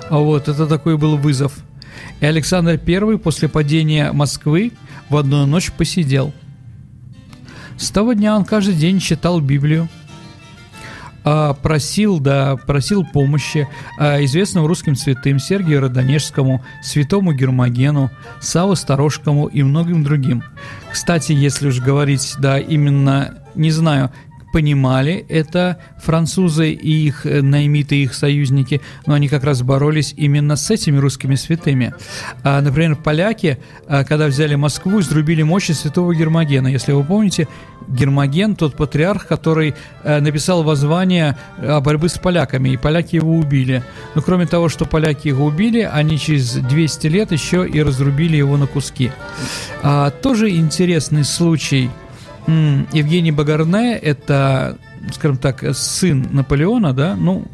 [0.09, 1.53] А вот это такой был вызов.
[2.21, 4.71] И Александр I после падения Москвы
[5.09, 6.33] в одну ночь посидел.
[7.77, 9.87] С того дня он каждый день читал Библию,
[11.23, 13.67] а, просил, да, просил помощи
[13.99, 20.43] а, известным русским святым Сергию Родонежскому, святому Гермогену, Саву Сторожкому и многим другим.
[20.91, 24.11] Кстати, если уж говорить, да, именно, не знаю,
[24.51, 30.55] понимали это французы и их э, наймиты, их союзники, но они как раз боролись именно
[30.55, 31.93] с этими русскими святыми.
[32.43, 33.57] А, например, поляки,
[33.87, 36.67] а, когда взяли Москву, изрубили мощи святого Гермогена.
[36.67, 37.47] Если вы помните,
[37.87, 43.83] Гермоген, тот патриарх, который а, написал воззвание о борьбе с поляками, и поляки его убили.
[44.15, 48.57] Но кроме того, что поляки его убили, они через 200 лет еще и разрубили его
[48.57, 49.11] на куски.
[49.83, 51.89] А, тоже интересный случай–
[52.47, 54.77] Евгений Багарне– это,
[55.11, 57.45] скажем так, сын Наполеона, да, ну,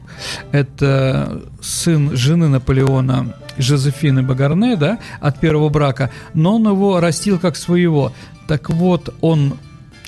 [0.51, 7.55] это сын жены Наполеона Жозефины Багарне, да, от первого брака, но он его растил как
[7.55, 8.11] своего.
[8.47, 9.57] Так вот, он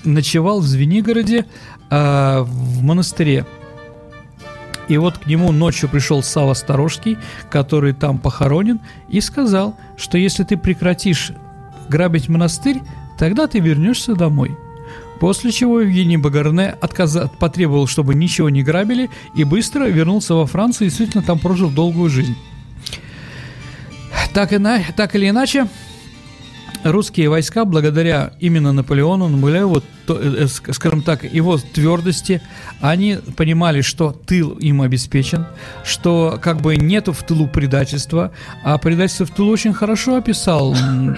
[0.03, 1.45] ночевал в Звенигороде
[1.89, 3.45] э, в монастыре.
[4.87, 7.17] И вот к нему ночью пришел Сава Сторожский,
[7.49, 11.31] который там похоронен, и сказал, что если ты прекратишь
[11.89, 12.81] грабить монастырь,
[13.17, 14.55] тогда ты вернешься домой.
[15.19, 17.17] После чего Евгений Багарне отказ...
[17.39, 22.09] потребовал, чтобы ничего не грабили, и быстро вернулся во Францию и действительно там прожил долгую
[22.09, 22.35] жизнь.
[24.33, 24.79] Так, и на...
[24.95, 25.67] так или иначе,
[26.85, 32.41] русские войска, благодаря именно Наполеону, его, э, э, скажем так, его твердости,
[32.79, 35.45] они понимали, что тыл им обеспечен,
[35.83, 38.31] что как бы нету в тылу предательства,
[38.63, 40.75] а предательство в тылу очень хорошо описал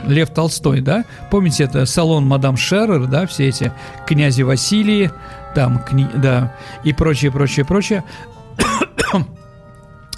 [0.08, 1.04] Лев Толстой, да?
[1.30, 3.72] Помните, это салон мадам Шеррер, да, все эти
[4.08, 5.12] князи Василии,
[5.54, 6.08] там, кни...
[6.16, 8.04] да, и прочее, прочее, прочее.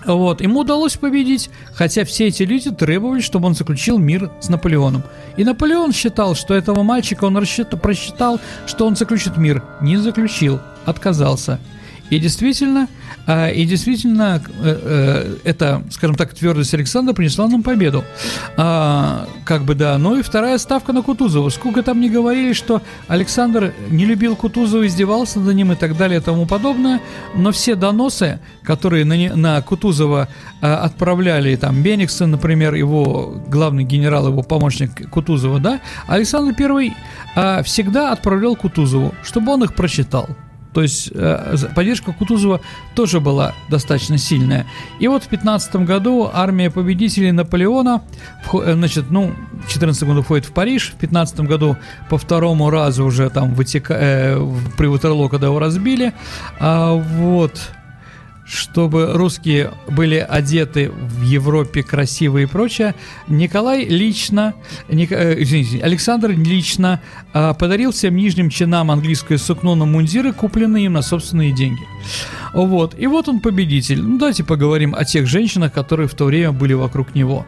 [0.06, 5.04] Вот, ему удалось победить, хотя все эти люди требовали, чтобы он заключил мир с Наполеоном.
[5.38, 9.64] И Наполеон считал, что этого мальчика он рассчитал, просчитал, что он заключит мир.
[9.82, 11.60] Не заключил, отказался.
[12.10, 12.88] И действительно,
[13.28, 18.04] а, и действительно, э, э, эта, скажем так, твердость Александра принесла нам победу.
[18.58, 19.98] А, как бы да.
[19.98, 21.50] Ну и вторая ставка на Кутузова.
[21.50, 26.20] Сколько там не говорили, что Александр не любил Кутузова, издевался над ним и так далее
[26.20, 27.02] и тому подобное,
[27.36, 30.28] но все доносы, которые на, на Кутузова
[30.62, 36.96] а, отправляли, там, Бениксон, например, его главный генерал, его помощник Кутузова, да, Александр Первый
[37.64, 40.28] всегда отправлял Кутузову, чтобы он их прочитал.
[40.74, 42.62] То есть э, поддержка Кутузова
[42.96, 44.68] тоже была достаточно сильная.
[45.00, 48.04] И вот в 15 году армия победителей Наполеона,
[48.54, 49.34] э, значит, ну,
[49.66, 51.78] в 14 году входит в Париж, в 15 году
[52.10, 56.14] по второму разу уже там вытека, э, при Ватерлоо, когда его разбили,
[56.60, 57.60] а вот
[58.50, 62.96] чтобы русские были одеты в Европе красиво и прочее,
[63.28, 64.54] Николай лично,
[64.88, 67.02] Ник, э, извините, Александр лично
[67.34, 71.84] э, подарил всем нижним чинам английское сукно на мундиры, купленные им на собственные деньги.
[72.54, 72.96] Вот.
[72.98, 74.02] И вот он победитель.
[74.02, 77.46] Ну, давайте поговорим о тех женщинах, которые в то время были вокруг него.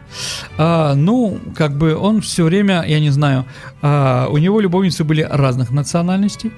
[0.58, 3.46] А, ну, как бы он все время, я не знаю,
[3.80, 6.52] а, у него любовницы были разных национальностей.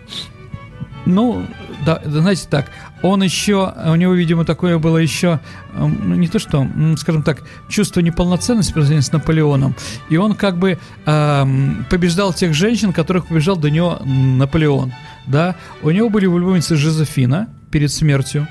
[1.06, 1.44] Ну,
[1.84, 2.70] да, знаете так,
[3.04, 5.38] он еще, у него, видимо, такое было еще,
[5.74, 9.74] ну, не то что, скажем так, чувство неполноценности по с Наполеоном.
[10.08, 11.46] И он как бы э,
[11.90, 14.94] побеждал тех женщин, которых побежал до него Наполеон.
[15.26, 18.48] Да, у него были любовницы Жозефина перед смертью.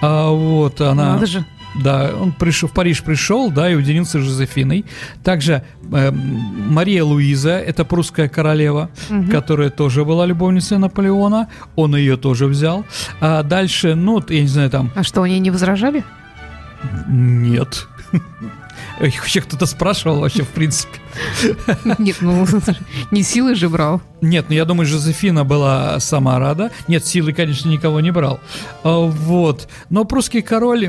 [0.00, 1.14] А вот она...
[1.14, 1.44] Надо же.
[1.74, 4.84] Да, он пришел, в Париж пришел, да, и уединился с Жозефиной.
[5.24, 9.30] Также э, Мария Луиза, это прусская королева, угу.
[9.30, 11.48] которая тоже была любовницей Наполеона.
[11.76, 12.84] Он ее тоже взял.
[13.20, 14.90] А дальше, ну, я не знаю, там...
[14.94, 16.04] А что, они не возражали?
[17.08, 17.86] Нет.
[19.02, 20.98] Их вообще кто-то спрашивал вообще, в принципе.
[21.98, 22.46] Нет, ну,
[23.10, 24.00] не силы же брал.
[24.20, 26.70] Нет, ну я думаю, Жозефина была сама рада.
[26.88, 28.40] Нет, силы, конечно, никого не брал.
[28.84, 29.68] А, вот.
[29.90, 30.88] Но прусский король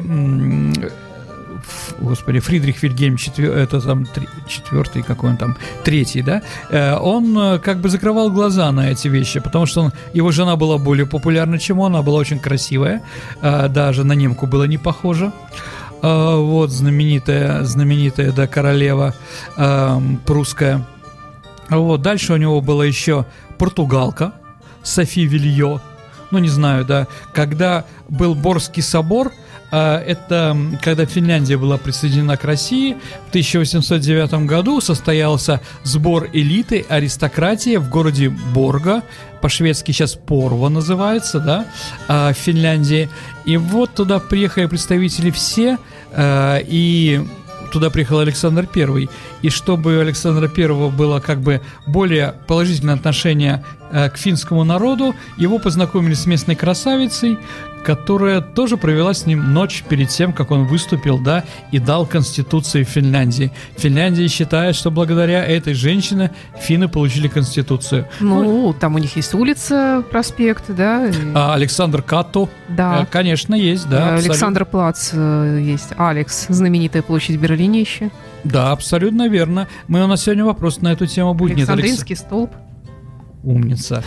[2.00, 4.08] господи, Фридрих Вильгельм четвер, это там
[4.48, 9.08] четвертый, какой он там, третий, да, э, он э, как бы закрывал глаза на эти
[9.08, 13.02] вещи, потому что он, его жена была более популярна, чем он, она была очень красивая,
[13.42, 15.32] э, даже на немку было не похоже.
[16.04, 19.16] А, вот знаменитая, знаменитая, да, королева
[19.56, 20.86] э, прусская.
[21.70, 23.26] Вот, дальше у него была еще
[23.58, 24.34] португалка,
[24.84, 25.80] Софи Вильё,
[26.30, 29.32] ну, не знаю, да, когда был Борский собор,
[29.72, 37.78] а, это когда Финляндия была присоединена к России, в 1809 году состоялся сбор элиты аристократии
[37.78, 39.04] в городе Борга,
[39.42, 41.66] по-шведски сейчас Порво называется, да,
[42.08, 43.10] а, в Финляндии.
[43.46, 45.80] И вот туда приехали представители все,
[46.18, 47.22] и
[47.72, 49.10] туда приехал Александр I,
[49.42, 55.58] и чтобы у Александра I было как бы более положительное отношение к финскому народу, его
[55.58, 57.40] познакомили с местной красавицей,
[57.84, 62.86] которая тоже провела с ним ночь перед тем, как он выступил, да, и дал Конституцию
[62.86, 63.52] Финляндии.
[63.78, 68.08] Финляндия считает, что благодаря этой женщине финны получили Конституцию.
[68.20, 71.12] Ну, там у них есть улица, проспект, да.
[71.36, 72.50] А, Александр Като.
[72.70, 73.04] Да.
[73.04, 74.16] Э, конечно, есть, да.
[74.16, 75.90] Александр Плац э, есть.
[75.98, 78.10] Алекс, знаменитая площадь в Берлине еще.
[78.44, 79.68] Да, абсолютно верно.
[79.88, 81.58] Мы у нас сегодня вопрос на эту тему будет.
[81.58, 82.22] Александринский Нет, Алекс...
[82.22, 82.52] столб.
[83.44, 84.04] Умница.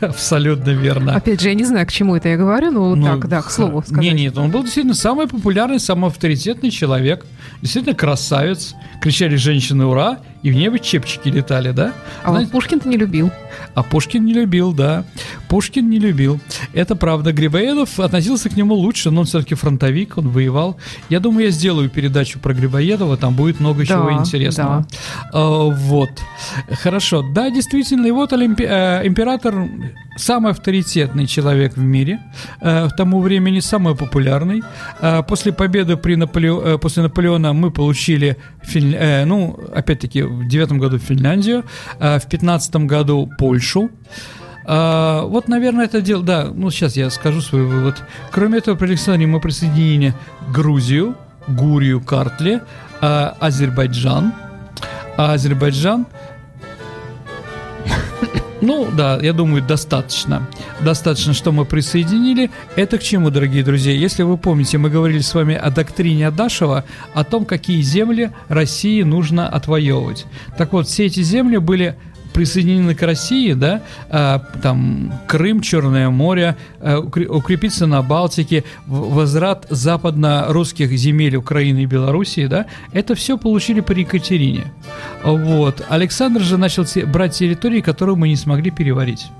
[0.00, 1.14] Абсолютно верно.
[1.14, 3.50] Опять же, я не знаю, к чему это я говорю, но ну, так, да, к
[3.50, 4.02] слову сказать.
[4.02, 7.24] Не, нет, он был действительно самый популярный, самый авторитетный человек.
[7.62, 8.74] Действительно красавец.
[9.00, 11.92] Кричали женщины «Ура!» И в небо чепчики летали, да?
[12.22, 13.32] А Знаете, вот Пушкин-то не любил.
[13.74, 15.04] А Пушкин не любил, да.
[15.48, 16.38] Пушкин не любил.
[16.72, 17.32] Это правда.
[17.32, 20.76] Грибоедов относился к нему лучше, но он все-таки фронтовик, он воевал.
[21.08, 24.86] Я думаю, я сделаю передачу про Грибоедова, там будет много да, чего интересного.
[24.88, 24.98] Да.
[25.32, 26.10] А, вот.
[26.70, 27.24] Хорошо.
[27.34, 28.62] Да, действительно, и вот Олимпи...
[28.68, 29.68] э, император
[30.16, 32.20] самый авторитетный человек в мире,
[32.60, 34.62] э, в тому времени самый популярный.
[35.00, 36.62] Э, после победы при Наполео...
[36.62, 38.94] э, после Наполеона мы получили, Фин...
[38.94, 41.64] э, ну, опять-таки, в девятом году Финляндию,
[41.98, 43.90] э, в пятнадцатом году Польшу.
[44.68, 46.24] А, вот, наверное, это дело...
[46.24, 48.02] Да, ну сейчас я скажу свой вывод.
[48.32, 50.12] Кроме этого, при Александре мы присоединили
[50.52, 51.14] Грузию,
[51.46, 52.60] Гурию, Картли,
[53.00, 54.32] а, Азербайджан.
[55.16, 56.06] А Азербайджан
[58.66, 60.44] ну да, я думаю, достаточно.
[60.80, 62.50] Достаточно, что мы присоединили.
[62.74, 63.92] Это к чему, дорогие друзья?
[63.92, 69.02] Если вы помните, мы говорили с вами о доктрине Адашева, о том, какие земли России
[69.02, 70.26] нужно отвоевывать.
[70.58, 71.94] Так вот, все эти земли были
[72.36, 80.90] присоединены к России, да, а, там Крым, Черное море, а, укрепиться на Балтике, возврат западно-русских
[80.98, 84.70] земель Украины и Белоруссии, да, это все получили при Екатерине.
[85.24, 85.82] Вот.
[85.88, 89.30] Александр же начал брать территории, которые мы не смогли переварить.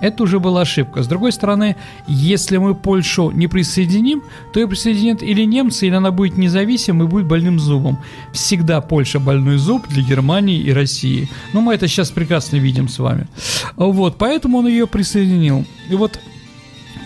[0.00, 1.02] Это уже была ошибка.
[1.02, 1.76] С другой стороны,
[2.06, 7.10] если мы Польшу не присоединим, то ее присоединят или немцы, или она будет независимой и
[7.10, 7.98] будет больным зубом.
[8.32, 11.28] Всегда Польша больной зуб для Германии и России.
[11.52, 13.26] Но мы это сейчас прекрасно видим с вами.
[13.76, 15.64] Вот, поэтому он ее присоединил.
[15.88, 16.18] И вот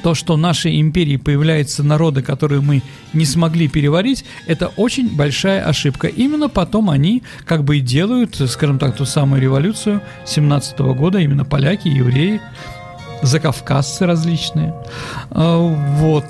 [0.02, 2.82] то, что в нашей империи появляются народы, которые мы
[3.12, 6.06] не смогли переварить, это очень большая ошибка.
[6.06, 11.44] Именно потом они как бы и делают, скажем так, ту самую революцию 17 года, именно
[11.44, 12.40] поляки, евреи.
[13.22, 14.74] Закавказцы различные.
[15.30, 16.26] А, вот.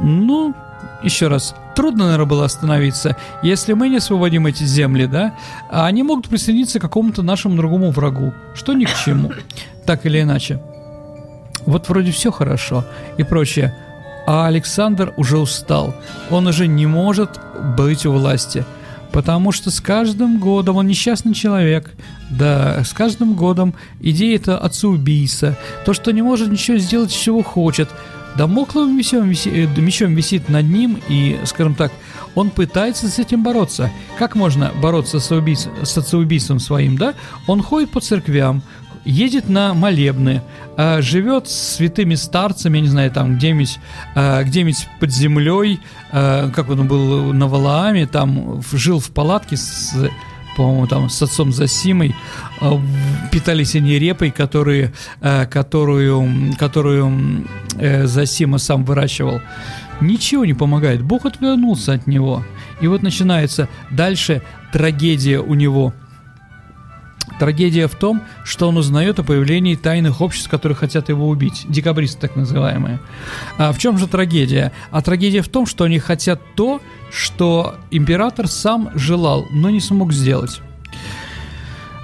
[0.00, 0.54] Ну,
[1.02, 3.16] еще раз, трудно, наверное, было остановиться.
[3.42, 5.34] Если мы не освободим эти земли, да,
[5.70, 9.32] они могут присоединиться к какому-то нашему другому врагу, что ни к чему,
[9.86, 10.60] так или иначе.
[11.66, 12.84] Вот вроде все хорошо
[13.18, 13.74] и прочее.
[14.26, 15.94] А Александр уже устал.
[16.30, 17.40] Он уже не может
[17.76, 18.64] быть у власти.
[19.12, 21.92] Потому что с каждым годом он несчастный человек.
[22.30, 25.58] Да, с каждым годом идея это отца-убийца.
[25.84, 27.90] То, что не может ничего сделать, чего хочет.
[28.36, 31.92] Дамокловым мечом, э, мечом висит над ним, и, скажем так,
[32.34, 33.90] он пытается с этим бороться.
[34.18, 37.14] Как можно бороться с, убийц, с отцеубийством своим, да?
[37.46, 38.62] Он ходит по церквям,
[39.04, 40.42] едет на молебны,
[40.76, 43.78] э, живет с святыми старцами, я не знаю, там где-нибудь,
[44.14, 45.80] э, где-нибудь под землей,
[46.12, 49.94] э, как он был на Валааме, там жил в палатке с
[50.54, 52.14] по-моему, там с отцом Засимой
[53.30, 54.92] питались они репой, которые,
[55.50, 57.46] которую, которую
[57.78, 59.40] э, Засима сам выращивал.
[60.02, 61.00] Ничего не помогает.
[61.00, 62.44] Бог отвернулся от него.
[62.82, 64.42] И вот начинается дальше
[64.72, 65.94] трагедия у него–
[67.42, 71.66] Трагедия в том, что он узнает о появлении тайных обществ, которые хотят его убить.
[71.68, 73.00] Декабристы так называемые.
[73.58, 74.70] А в чем же трагедия?
[74.92, 76.80] А трагедия в том, что они хотят то,
[77.10, 80.60] что император сам желал, но не смог сделать.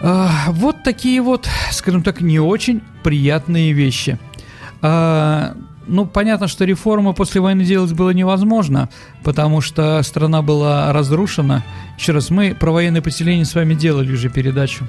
[0.03, 4.19] А, вот такие вот, скажем так, не очень приятные вещи.
[4.83, 5.55] А,
[5.87, 8.89] ну, понятно, что реформы после войны делать было невозможно,
[9.23, 11.65] потому что страна была разрушена.
[11.97, 14.85] Еще раз, мы про военное поселение с вами делали уже передачу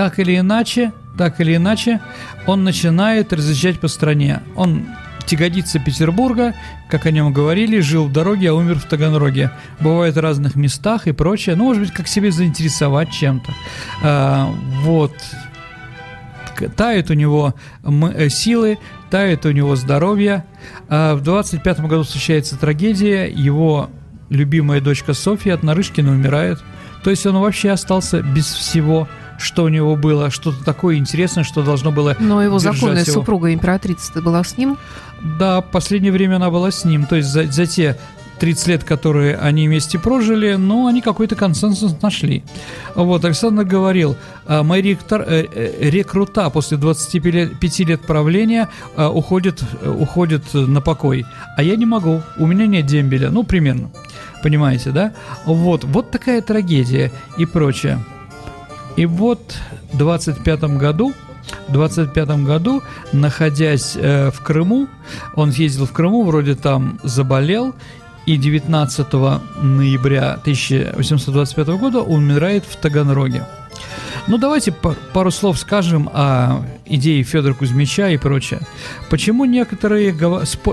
[0.00, 2.00] так или иначе, так или иначе,
[2.46, 4.40] он начинает разъезжать по стране.
[4.56, 4.86] Он
[5.26, 6.54] тягодится Петербурга,
[6.88, 9.50] как о нем говорили, жил в дороге, а умер в Таганроге.
[9.78, 11.54] Бывает в разных местах и прочее.
[11.54, 13.52] Ну, может быть, как себе заинтересовать чем-то.
[14.02, 15.12] А, вот.
[16.76, 18.78] Тают у него э, силы,
[19.10, 20.46] тает у него здоровье.
[20.88, 23.26] А в 25 году случается трагедия.
[23.26, 23.90] Его
[24.30, 26.58] любимая дочка Софья от Нарышкина умирает.
[27.04, 29.06] То есть он вообще остался без всего
[29.40, 33.12] что у него было, что-то такое интересное, что должно было Но его законная его.
[33.12, 34.78] супруга, императрица, была с ним?
[35.38, 37.06] Да, в последнее время она была с ним.
[37.06, 37.96] То есть за, за те
[38.40, 42.42] 30 лет, которые они вместе прожили, но они какой-то консенсус нашли.
[42.94, 44.16] Вот, Александр говорил,
[44.46, 51.26] «А, мои ректор, э, э, рекрута после 25 лет правления э, уходят, уходят на покой,
[51.56, 53.90] а я не могу, у меня нет дембеля, ну, примерно,
[54.42, 55.12] понимаете, да?
[55.44, 58.02] Вот, вот такая трагедия и прочее.
[58.96, 59.56] И вот
[59.92, 61.12] в 25 году
[61.68, 62.82] в 25 году,
[63.12, 64.88] находясь э, в Крыму,
[65.34, 67.74] он ездил в Крыму, вроде там заболел,
[68.26, 69.12] и 19
[69.62, 73.46] ноября 1825 года умирает в Таганроге.
[74.26, 78.60] Ну, давайте пару слов скажем о идее Федора Кузьмича и прочее.
[79.08, 80.14] Почему некоторые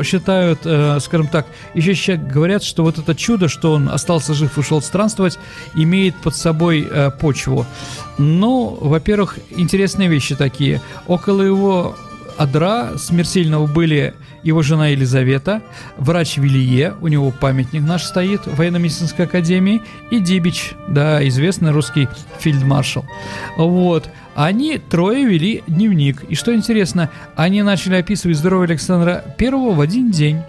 [0.03, 4.59] считают, э, скажем так, еще говорят, что вот это чудо, что он остался жив и
[4.59, 5.39] ушел странствовать,
[5.75, 7.65] имеет под собой э, почву?
[8.17, 10.81] Ну, во-первых, интересные вещи такие.
[11.07, 11.95] Около его
[12.37, 14.13] адра смертельного были
[14.43, 15.61] его жена Елизавета,
[15.97, 22.07] врач Вилье, у него памятник наш стоит в военно-медицинской академии, и Дибич, да, известный русский
[22.39, 23.05] фельдмаршал.
[23.57, 24.09] Вот.
[24.35, 26.23] Они трое вели дневник.
[26.29, 30.41] И что интересно, они начали описывать здоровье Александра Первого в один день.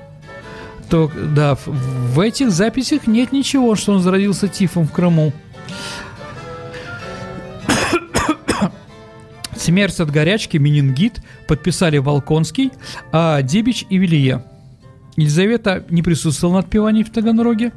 [0.90, 5.32] То, да, в этих записях нет ничего, что он заразился тифом в Крыму.
[9.58, 12.70] Смерть от горячки, менингит подписали Волконский,
[13.12, 14.44] а Дебич и Вилье.
[15.16, 17.72] Елизавета не присутствовала на отпевании в Таганроге.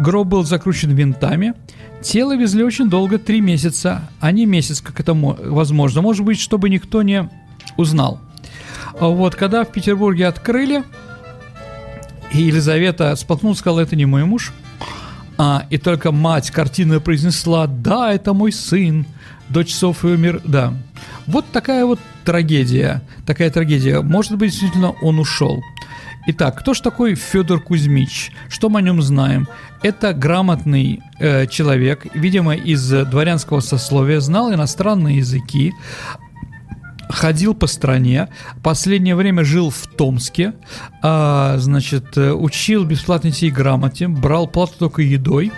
[0.00, 1.52] Гроб был закручен винтами.
[2.02, 6.00] Тело везли очень долго, три месяца, а не месяц, как это возможно.
[6.00, 7.28] Может быть, чтобы никто не
[7.76, 8.18] узнал.
[8.98, 10.84] А вот, когда в Петербурге открыли,
[12.32, 14.54] и Елизавета споткнулась, сказала, это не мой муж.
[15.36, 19.04] А, и только мать картины произнесла, да, это мой сын,
[19.50, 20.72] дочь Софьи умер, да.
[21.26, 24.00] Вот такая вот трагедия, такая трагедия.
[24.00, 25.62] Может быть, действительно, он ушел.
[26.28, 28.32] Итак, кто же такой Федор Кузьмич?
[28.48, 29.46] Что мы о нем знаем?
[29.82, 35.72] Это грамотный э, человек, видимо, из дворянского сословия, знал иностранные языки,
[37.08, 38.28] ходил по стране,
[38.62, 40.54] последнее время жил в Томске,
[41.02, 45.52] а, значит, э, учил бесплатно детей грамоте, брал плату только едой,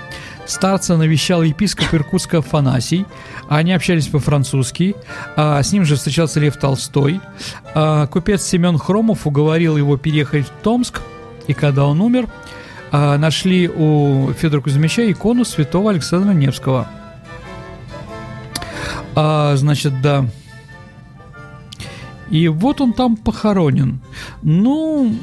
[0.48, 3.04] Старца навещал епископ Иркутска Афанасий.
[3.50, 4.96] Они общались по-французски.
[5.36, 7.20] А, с ним же встречался Лев Толстой.
[7.74, 11.02] А, купец Семен Хромов уговорил его переехать в Томск.
[11.48, 12.28] И когда он умер,
[12.90, 16.88] а, нашли у Федора Кузьмича икону святого Александра Невского.
[19.14, 20.26] Значит, да.
[22.30, 24.00] И вот он там похоронен.
[24.42, 25.14] Ну,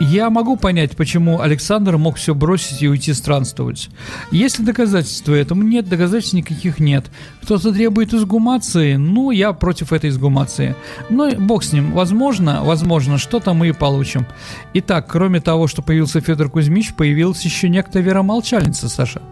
[0.00, 3.90] я могу понять, почему Александр мог все бросить и уйти странствовать.
[4.30, 5.62] Есть ли доказательства этому?
[5.62, 7.06] Нет, доказательств никаких нет.
[7.42, 10.74] Кто-то требует изгумации, ну, я против этой изгумации.
[11.10, 11.92] Ну, бог с ним.
[11.92, 14.26] Возможно, возможно, что-то мы и получим.
[14.74, 19.22] Итак, кроме того, что появился Федор Кузьмич, появилась еще некто Вера Молчальница, Саша.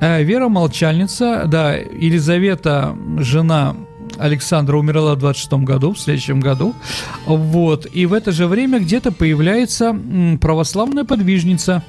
[0.00, 3.74] Э, Вера Молчальница, да, Елизавета, жена
[4.18, 6.74] Александра умерла в 26 году, в следующем году.
[7.26, 7.86] Вот.
[7.92, 9.96] И в это же время где-то появляется
[10.40, 11.82] православная подвижница,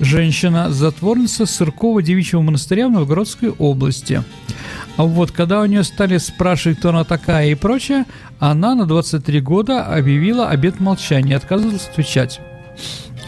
[0.00, 4.24] женщина, затворница Сыркова девичьего монастыря в Новгородской области.
[4.96, 8.04] Вот, когда у нее стали спрашивать, кто она такая и прочее,
[8.38, 12.40] она на 23 года объявила обет молчания, отказывалась отвечать.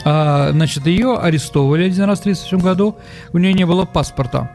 [0.05, 2.97] А, значит, ее арестовывали один раз в 1937 году,
[3.32, 4.51] у нее не было паспорта.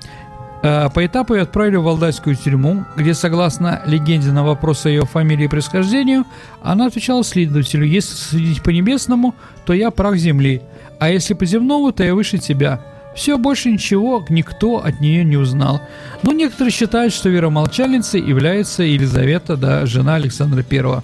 [0.67, 5.05] Э, по этапу ее отправили в Валдайскую тюрьму, где, согласно легенде на вопрос о ее
[5.05, 6.25] фамилии и происхождению,
[6.61, 9.33] она отвечала следователю, если следить по небесному,
[9.65, 10.61] то я прах земли,
[10.99, 12.81] а если по земному, то я выше тебя.
[13.15, 15.81] Все, больше ничего никто от нее не узнал.
[16.21, 21.01] Но некоторые считают, что веромолчальницей является Елизавета, да, жена Александра I.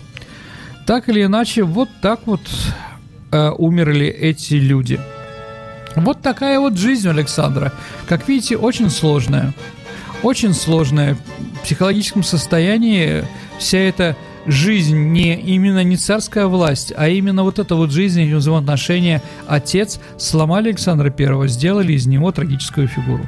[0.86, 2.42] Так или иначе, вот так вот
[3.32, 5.00] э, умерли эти люди–
[5.96, 7.72] вот такая вот жизнь Александра.
[8.08, 9.54] Как видите, очень сложная.
[10.22, 11.18] Очень сложная.
[11.60, 13.26] В психологическом состоянии
[13.60, 14.16] вся эта
[14.46, 20.00] жизнь не именно не царская власть, а именно вот эта вот жизнь и взаимоотношения отец
[20.18, 23.26] сломали Александра Первого, сделали из него трагическую фигуру.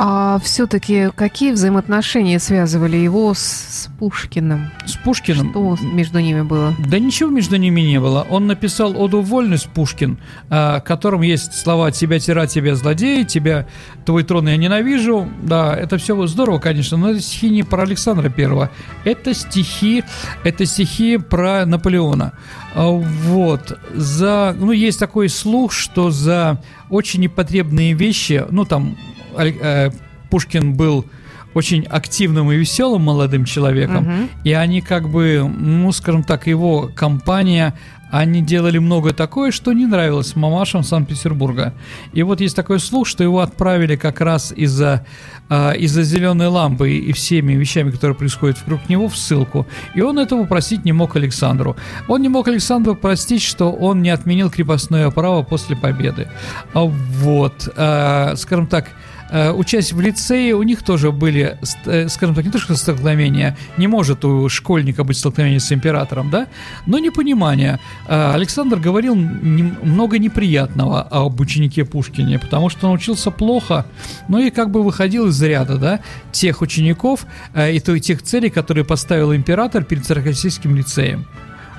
[0.00, 4.70] А все-таки какие взаимоотношения связывали его с, с Пушкиным?
[4.86, 5.50] С Пушкиным?
[5.50, 6.72] Что между ними было?
[6.78, 8.24] Да ничего между ними не было.
[8.30, 10.18] Он написал «Оду вольность» Пушкин,
[10.50, 13.66] а, в котором есть слова «тебя тира, тебя злодей», «тебя,
[14.06, 15.28] твой трон я ненавижу».
[15.42, 18.70] Да, это все здорово, конечно, но это стихи не про Александра Первого.
[19.02, 20.04] Это стихи,
[20.44, 22.34] это стихи про Наполеона.
[22.72, 23.76] А, вот.
[23.92, 28.96] За, ну, есть такой слух, что за очень непотребные вещи, ну, там,
[30.30, 31.04] Пушкин был
[31.54, 34.28] очень активным и веселым молодым человеком, угу.
[34.44, 37.74] и они как бы, ну, скажем так, его компания,
[38.10, 41.74] они делали многое такое, что не нравилось мамашам Санкт-Петербурга.
[42.12, 45.04] И вот есть такой слух, что его отправили как раз из-за
[45.50, 49.66] э, из-за зеленой лампы и всеми вещами, которые происходят вокруг него, в ссылку.
[49.94, 51.76] И он этого простить не мог Александру.
[52.08, 56.28] Он не мог Александру простить, что он не отменил крепостное право после победы.
[56.72, 58.90] А вот, э, скажем так, э,
[59.30, 63.86] учась в лицее, у них тоже были, э, скажем так, не то что столкновения, не
[63.86, 66.46] может у школьника быть столкновение с императором, да,
[66.86, 67.78] но непонимание.
[68.06, 73.86] Э, Александр говорил много неприятного об ученике Пушкине, потому что он учился плохо,
[74.28, 76.00] ну и как бы выходил из ряда, да,
[76.32, 81.26] тех учеников э, и тех целей, которые поставил император перед Царскосельским лицеем.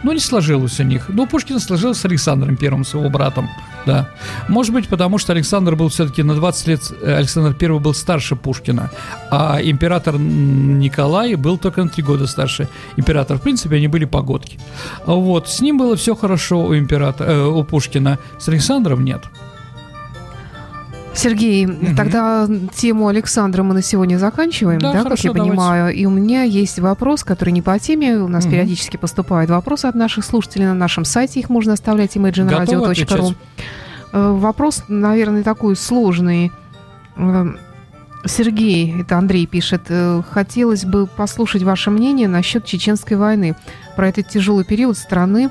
[0.04, 1.10] Но не сложилось у них.
[1.10, 3.50] Ну, Пушкин сложилось с Александром Первым, с его братом,
[3.86, 4.10] да.
[4.47, 8.36] Может быть, потому что Александр был все-таки на 20 лет, э, Александр Первый был старше
[8.36, 8.91] Пушкина,
[9.32, 13.38] а император Николай был только на 3 года старше императора.
[13.38, 14.60] В принципе, они были погодки.
[15.06, 19.24] Вот, с ним было все хорошо у императора, э, у Пушкина, с Александром нет.
[21.14, 21.95] Сергей, угу.
[21.97, 25.51] тогда тему Александра мы на сегодня заканчиваем, да, да хорошо, как я давайте.
[25.51, 25.93] понимаю.
[25.93, 28.18] И у меня есть вопрос, который не по теме.
[28.18, 28.51] У нас угу.
[28.51, 31.39] периодически поступают вопросы от наших слушателей на нашем сайте.
[31.39, 33.36] Их можно оставлять imagineradio.ru.
[34.12, 36.51] Э, вопрос, наверное, такой сложный.
[37.16, 37.47] Э,
[38.26, 43.55] Сергей, это Андрей пишет, э, хотелось бы послушать ваше мнение насчет чеченской войны,
[43.95, 45.49] про этот тяжелый период страны,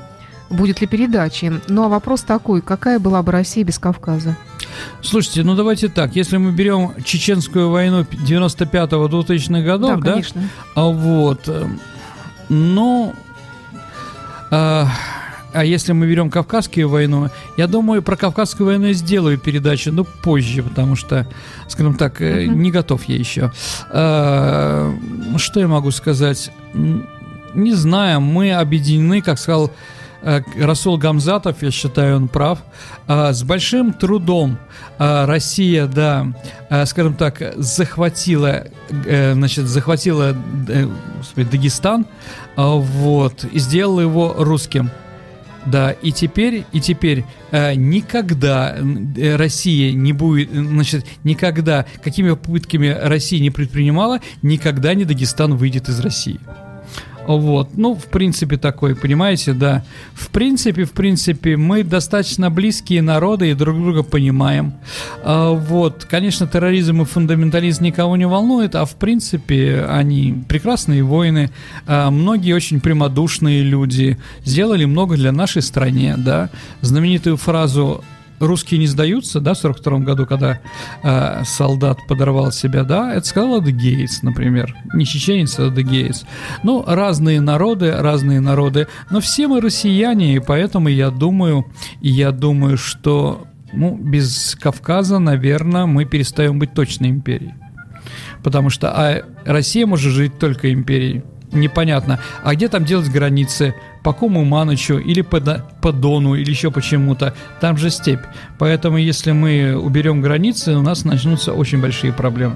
[0.49, 1.51] будет ли передачи.
[1.67, 4.35] Ну а вопрос такой, какая была бы Россия без Кавказа?
[5.01, 10.49] Слушайте, ну давайте так, если мы берем Чеченскую войну 95-2000-х годов, да, конечно.
[10.75, 11.67] да, вот, э,
[12.49, 13.15] ну,
[14.51, 14.87] а,
[15.53, 20.03] а если мы берем Кавказскую войну, я думаю, про Кавказскую войну я сделаю передачу, но
[20.03, 21.27] позже, потому что,
[21.67, 22.47] скажем так, uh-huh.
[22.47, 23.51] не готов я еще.
[23.89, 24.93] А,
[25.37, 26.51] что я могу сказать?
[26.73, 29.71] Не знаю, мы объединены, как сказал
[30.21, 32.59] Расул Гамзатов, я считаю, он прав,
[33.07, 34.57] э, с большим трудом
[34.97, 36.27] э, Россия, да,
[36.85, 40.35] скажем так, захватила, значит, захватила
[41.35, 42.05] Дагестан,
[42.55, 44.91] вот, и сделала его русским.
[45.65, 48.77] Да, и теперь, и теперь э, никогда
[49.35, 55.99] Россия не будет, значит, никогда, какими попытками Россия не предпринимала, никогда не Дагестан выйдет из
[55.99, 56.39] России.
[57.27, 59.83] Вот, ну, в принципе, такой, понимаете, да.
[60.13, 64.73] В принципе, в принципе, мы достаточно близкие народы и друг друга понимаем.
[65.23, 71.51] А, вот, конечно, терроризм и фундаментализм никого не волнует, а в принципе, они прекрасные воины,
[71.85, 76.49] а, многие очень прямодушные люди, сделали много для нашей стране, да.
[76.81, 78.03] Знаменитую фразу
[78.39, 80.59] русские не сдаются, да, в 42 году, когда
[81.03, 86.25] э, солдат подорвал себя, да, это сказал Адыгеец, например, не чеченец, а Адыгеец.
[86.63, 91.65] Ну, разные народы, разные народы, но все мы россияне, и поэтому я думаю,
[92.01, 97.53] я думаю, что ну, без Кавказа, наверное, мы перестаем быть точной империей.
[98.43, 102.19] Потому что а Россия может жить только империей непонятно.
[102.43, 103.75] А где там делать границы?
[104.03, 105.39] По Кому Манычу или по,
[105.81, 107.33] по Дону или еще почему-то?
[107.59, 108.23] Там же степь.
[108.57, 112.55] Поэтому если мы уберем границы, у нас начнутся очень большие проблемы.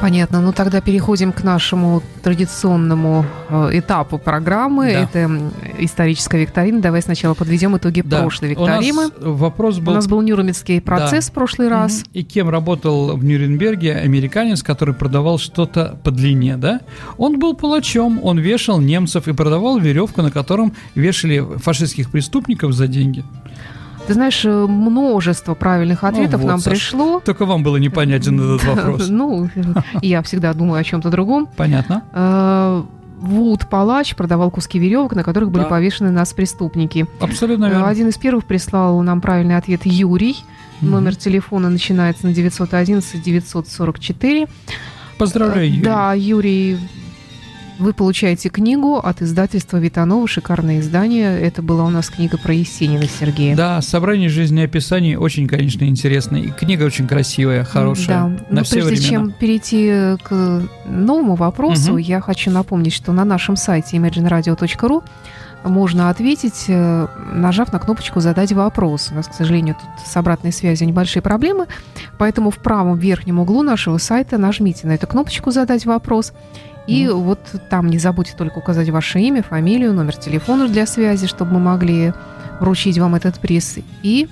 [0.00, 0.40] Понятно.
[0.40, 4.92] Ну тогда переходим к нашему традиционному э, этапу программы.
[4.92, 5.00] Да.
[5.00, 5.40] Это
[5.78, 6.80] историческая викторина.
[6.80, 8.20] Давай сначала подведем итоги да.
[8.20, 8.92] прошлой викторины.
[8.92, 9.92] У нас вопрос был...
[9.92, 11.30] У нас был Нюрнбергский процесс да.
[11.30, 12.04] в прошлый раз.
[12.12, 16.80] И кем работал в Нюрнберге американец, который продавал что-то по длине, да?
[17.16, 22.86] Он был палачом, он вешал немцев и продавал веревку, на котором вешали фашистских преступников за
[22.86, 23.24] деньги.
[24.06, 27.20] Ты знаешь, э, множество правильных ну ответов ну, вот, нам Саш, пришло.
[27.20, 29.08] Только вам было непонятен этот вопрос.
[29.08, 29.50] Ну,
[30.02, 31.48] я всегда думаю о чем-то другом.
[31.56, 32.02] Понятно.
[32.12, 32.82] Э,
[33.18, 35.68] Вуд Палач продавал куски веревок, на которых были да.
[35.68, 37.06] повешены нас преступники.
[37.18, 37.88] Абсолютно верно.
[37.88, 40.36] Один из первых прислал нам правильный ответ Юрий.
[40.82, 40.90] Угу.
[40.90, 44.46] Номер телефона начинается на 911 944.
[45.18, 45.82] Поздравляю, Юрий.
[45.82, 46.78] Да, Юрий
[47.78, 51.40] вы получаете книгу от издательства Витанова, шикарное издание.
[51.40, 53.56] Это была у нас книга про Есенина Сергея.
[53.56, 56.40] Да, собрание жизнеописаний очень, конечно, интересное.
[56.40, 58.06] И книга очень красивая, хорошая.
[58.06, 58.26] Да.
[58.26, 59.08] На Но все прежде времена.
[59.08, 61.98] чем перейти к новому вопросу, угу.
[61.98, 65.02] я хочу напомнить, что на нашем сайте imagineradio.ru
[65.68, 69.10] можно ответить, э, нажав на кнопочку «Задать вопрос».
[69.10, 71.66] У нас, к сожалению, тут с обратной связью небольшие проблемы,
[72.18, 76.32] поэтому в правом верхнем углу нашего сайта нажмите на эту кнопочку «Задать вопрос»,
[76.86, 77.12] и mm.
[77.14, 81.60] вот там не забудьте только указать ваше имя, фамилию, номер телефона для связи, чтобы мы
[81.60, 82.12] могли
[82.60, 83.78] вручить вам этот приз.
[84.02, 84.28] И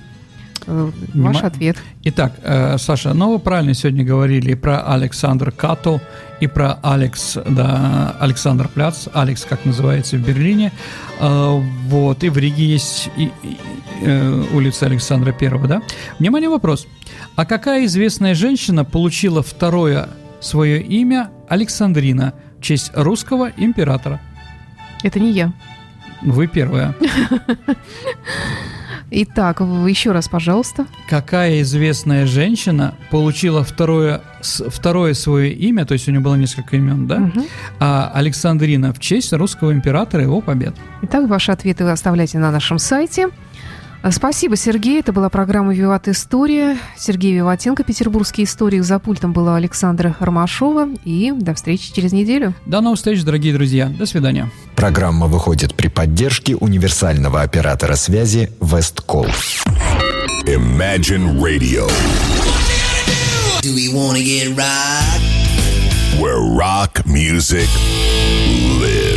[0.67, 1.77] э, ваш ответ.
[2.03, 6.01] Итак, э, Саша, ну вы правильно сегодня говорили про Александр Като
[6.39, 10.71] и про Алекс, да, Александр Пляц, Алекс, как называется в Берлине.
[11.19, 13.57] Э, вот, и в Риге есть и, и,
[14.01, 15.81] э, улица Александра Первого, да?
[16.19, 16.87] Внимание, вопрос.
[17.35, 20.09] А какая известная женщина получила второе
[20.41, 22.33] свое имя Александрина–
[22.65, 24.19] честь русского императора.
[25.03, 25.53] Это не я.
[26.23, 26.95] Вы первая.
[29.17, 30.87] Итак, еще раз, пожалуйста.
[31.07, 37.07] Какая известная женщина получила второе, второе свое имя, то есть у нее было несколько имен,
[37.07, 37.31] да?
[37.33, 37.45] Угу.
[37.79, 40.75] А Александрина в честь русского императора и его побед.
[41.03, 43.29] Итак, ваши ответы вы оставляйте на нашем сайте.
[44.11, 44.99] Спасибо, Сергей.
[44.99, 46.77] Это была программа «Виват История».
[46.97, 48.79] Сергей Виватенко, «Петербургские истории».
[48.79, 50.89] За пультом была Александра Ромашова.
[51.03, 52.53] И до встречи через неделю.
[52.65, 53.87] До новых встреч, дорогие друзья.
[53.87, 54.51] До свидания.
[54.75, 59.27] Программа выходит при поддержке универсального оператора связи «Весткол».
[60.45, 61.89] Imagine Radio.
[63.63, 65.21] Do we wanna get rock?
[66.19, 67.67] Where rock music
[68.79, 69.14] lives.